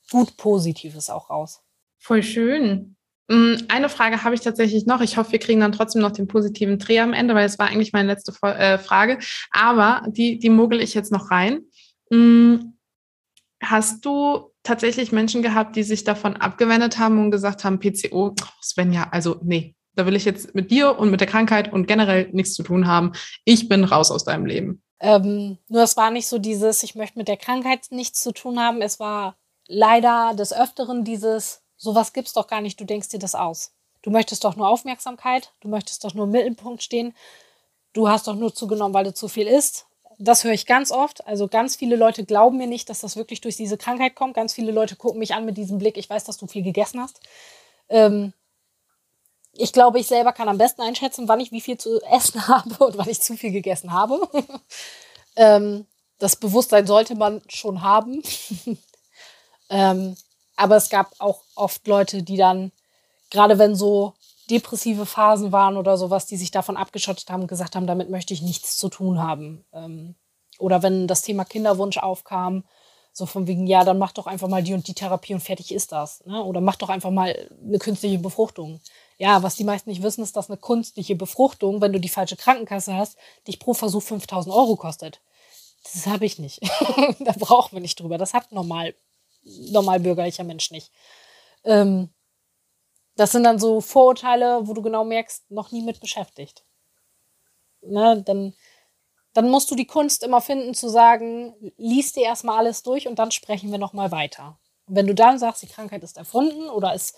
[0.10, 1.62] gut Positives auch raus.
[2.00, 2.96] Voll schön.
[3.30, 5.02] Mm, eine Frage habe ich tatsächlich noch.
[5.02, 7.68] Ich hoffe, wir kriegen dann trotzdem noch den positiven Dreh am Ende, weil es war
[7.68, 9.20] eigentlich meine letzte äh, Frage.
[9.52, 11.62] Aber die, die mogel ich jetzt noch rein.
[12.10, 12.74] Mm,
[13.62, 19.08] hast du tatsächlich Menschen gehabt, die sich davon abgewendet haben und gesagt haben, PCO, Svenja,
[19.12, 22.54] also nee, da will ich jetzt mit dir und mit der Krankheit und generell nichts
[22.54, 23.12] zu tun haben.
[23.46, 24.82] Ich bin raus aus deinem Leben.
[25.02, 28.60] Ähm, nur es war nicht so dieses, ich möchte mit der Krankheit nichts zu tun
[28.60, 28.82] haben.
[28.82, 33.34] Es war leider des Öfteren dieses, sowas gibt's doch gar nicht, du denkst dir das
[33.34, 33.72] aus.
[34.04, 37.16] Du möchtest doch nur Aufmerksamkeit, du möchtest doch nur im Mittelpunkt stehen,
[37.94, 39.88] du hast doch nur zugenommen, weil du zu viel isst.
[40.20, 41.26] Das höre ich ganz oft.
[41.26, 44.34] Also ganz viele Leute glauben mir nicht, dass das wirklich durch diese Krankheit kommt.
[44.34, 47.02] Ganz viele Leute gucken mich an mit diesem Blick, ich weiß, dass du viel gegessen
[47.02, 47.22] hast.
[47.88, 48.34] Ähm,
[49.54, 52.86] ich glaube, ich selber kann am besten einschätzen, wann ich wie viel zu essen habe
[52.86, 54.28] und wann ich zu viel gegessen habe.
[55.38, 55.86] ähm,
[56.20, 58.22] das Bewusstsein sollte man schon haben.
[59.70, 60.18] ähm,
[60.60, 62.74] aber es gab auch oft Leute, die dann,
[63.30, 64.14] gerade wenn so
[64.50, 68.34] depressive Phasen waren oder sowas, die sich davon abgeschottet haben und gesagt haben, damit möchte
[68.34, 69.64] ich nichts zu tun haben.
[69.72, 70.16] Ähm,
[70.58, 72.66] oder wenn das Thema Kinderwunsch aufkam,
[73.14, 75.74] so von wegen, ja, dann mach doch einfach mal die und die Therapie und fertig
[75.74, 76.26] ist das.
[76.26, 76.44] Ne?
[76.44, 78.82] Oder mach doch einfach mal eine künstliche Befruchtung.
[79.18, 82.36] Ja, was die meisten nicht wissen, ist, dass eine künstliche Befruchtung, wenn du die falsche
[82.36, 85.22] Krankenkasse hast, dich pro Versuch 5000 Euro kostet.
[85.84, 86.62] Das habe ich nicht.
[87.20, 88.18] da brauchen wir nicht drüber.
[88.18, 88.94] Das hat normal,
[89.44, 90.92] normal bürgerlicher Mensch nicht.
[91.64, 92.10] Ähm,
[93.16, 96.64] das sind dann so Vorurteile, wo du genau merkst, noch nie mit beschäftigt.
[97.82, 98.54] Ne, dann,
[99.34, 103.20] dann musst du die Kunst immer finden, zu sagen, lies dir erstmal alles durch und
[103.20, 104.60] dann sprechen wir nochmal weiter.
[104.86, 107.16] Und wenn du dann sagst, die Krankheit ist erfunden oder ist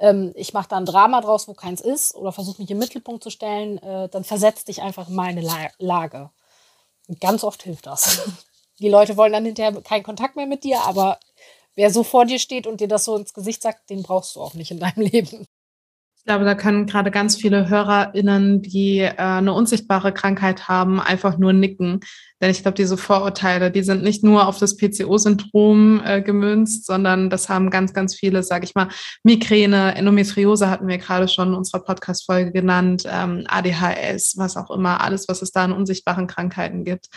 [0.00, 3.22] ähm, ich mache da ein Drama draus, wo keins ist, oder versuche mich im Mittelpunkt
[3.22, 6.30] zu stellen, äh, dann versetzt dich einfach in meine La Lage.
[7.06, 8.22] Und ganz oft hilft das.
[8.78, 11.20] Die Leute wollen dann hinterher keinen Kontakt mehr mit dir, aber
[11.80, 14.40] wer so vor dir steht und dir das so ins Gesicht sagt, den brauchst du
[14.40, 15.46] auch nicht in deinem Leben.
[16.18, 21.38] Ich glaube, da können gerade ganz viele HörerInnen, die äh, eine unsichtbare Krankheit haben, einfach
[21.38, 22.00] nur nicken.
[22.42, 27.30] Denn ich glaube, diese Vorurteile, die sind nicht nur auf das PCO-Syndrom äh, gemünzt, sondern
[27.30, 28.88] das haben ganz, ganz viele, sage ich mal,
[29.22, 35.00] Migräne, Endometriose hatten wir gerade schon in unserer Podcast-Folge genannt, ähm, ADHS, was auch immer,
[35.00, 37.08] alles, was es da an unsichtbaren Krankheiten gibt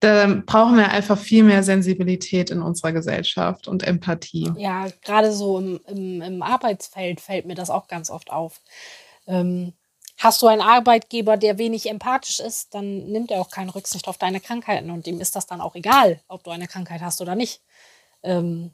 [0.00, 4.52] da brauchen wir einfach viel mehr Sensibilität in unserer Gesellschaft und Empathie.
[4.56, 8.60] Ja, gerade so im, im, im, Arbeitsfeld fällt mir das auch ganz oft auf.
[9.26, 9.72] Ähm,
[10.18, 14.18] hast du einen Arbeitgeber, der wenig empathisch ist, dann nimmt er auch keine Rücksicht auf
[14.18, 17.34] deine Krankheiten und ihm ist das dann auch egal, ob du eine Krankheit hast oder
[17.34, 17.62] nicht.
[18.22, 18.72] Ähm,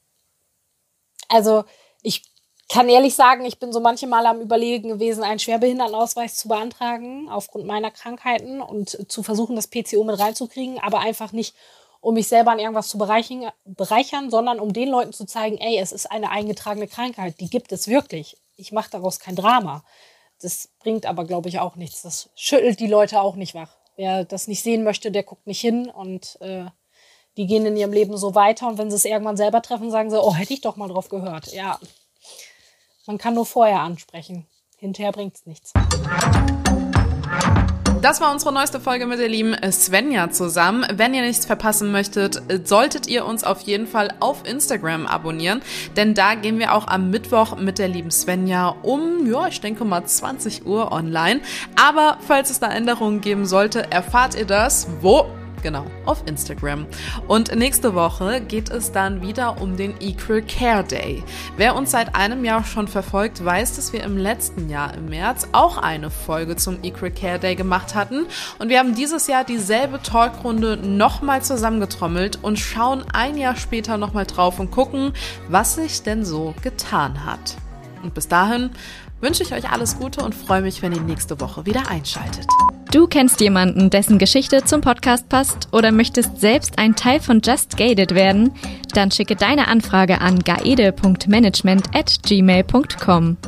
[1.28, 1.64] also
[2.02, 2.31] ich
[2.72, 7.28] kann ehrlich sagen, ich bin so manche Mal am Überlegen gewesen, einen Schwerbehindertenausweis zu beantragen
[7.28, 11.54] aufgrund meiner Krankheiten und zu versuchen, das PCO mit reinzukriegen, aber einfach nicht,
[12.00, 15.92] um mich selber an irgendwas zu bereichern, sondern um den Leuten zu zeigen, ey, es
[15.92, 18.38] ist eine eingetragene Krankheit, die gibt es wirklich.
[18.56, 19.84] Ich mache daraus kein Drama.
[20.40, 22.00] Das bringt aber, glaube ich, auch nichts.
[22.00, 23.76] Das schüttelt die Leute auch nicht wach.
[23.96, 26.64] Wer das nicht sehen möchte, der guckt nicht hin und äh,
[27.36, 30.08] die gehen in ihrem Leben so weiter und wenn sie es irgendwann selber treffen, sagen
[30.08, 31.52] sie, oh, hätte ich doch mal drauf gehört.
[31.52, 31.78] Ja,
[33.07, 34.46] man kann nur vorher ansprechen.
[34.76, 35.72] Hinterher bringt es nichts.
[38.03, 40.84] Das war unsere neueste Folge mit der lieben Svenja zusammen.
[40.92, 45.62] Wenn ihr nichts verpassen möchtet, solltet ihr uns auf jeden Fall auf Instagram abonnieren,
[45.96, 49.84] denn da gehen wir auch am Mittwoch mit der lieben Svenja um, ja, ich denke
[49.84, 51.42] mal 20 Uhr online.
[51.80, 55.26] Aber falls es da Änderungen geben sollte, erfahrt ihr das wo?
[55.62, 56.86] Genau, auf Instagram.
[57.28, 61.22] Und nächste Woche geht es dann wieder um den Equal Care Day.
[61.56, 65.46] Wer uns seit einem Jahr schon verfolgt, weiß, dass wir im letzten Jahr im März
[65.52, 68.26] auch eine Folge zum Equal Care Day gemacht hatten.
[68.58, 74.26] Und wir haben dieses Jahr dieselbe Talkrunde nochmal zusammengetrommelt und schauen ein Jahr später nochmal
[74.26, 75.12] drauf und gucken,
[75.48, 77.56] was sich denn so getan hat.
[78.02, 78.70] Und bis dahin
[79.22, 82.46] wünsche ich euch alles Gute und freue mich, wenn ihr nächste Woche wieder einschaltet.
[82.92, 87.78] Du kennst jemanden, dessen Geschichte zum Podcast passt oder möchtest selbst ein Teil von Just
[87.78, 88.52] Gated werden?
[88.92, 93.38] Dann schicke deine Anfrage an gaede.management at gmail.com.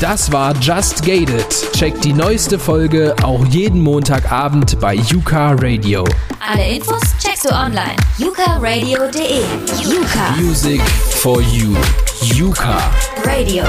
[0.00, 1.46] Das war Just Gated.
[1.72, 6.04] Check die neueste Folge auch jeden Montagabend bei Yuka Radio.
[6.46, 7.96] Alle Infos checkst du online.
[8.18, 9.40] yukaradio.de
[9.82, 10.36] Yuka.
[10.36, 11.74] Music for you.
[12.34, 12.76] Yuka.
[13.24, 13.64] Radio.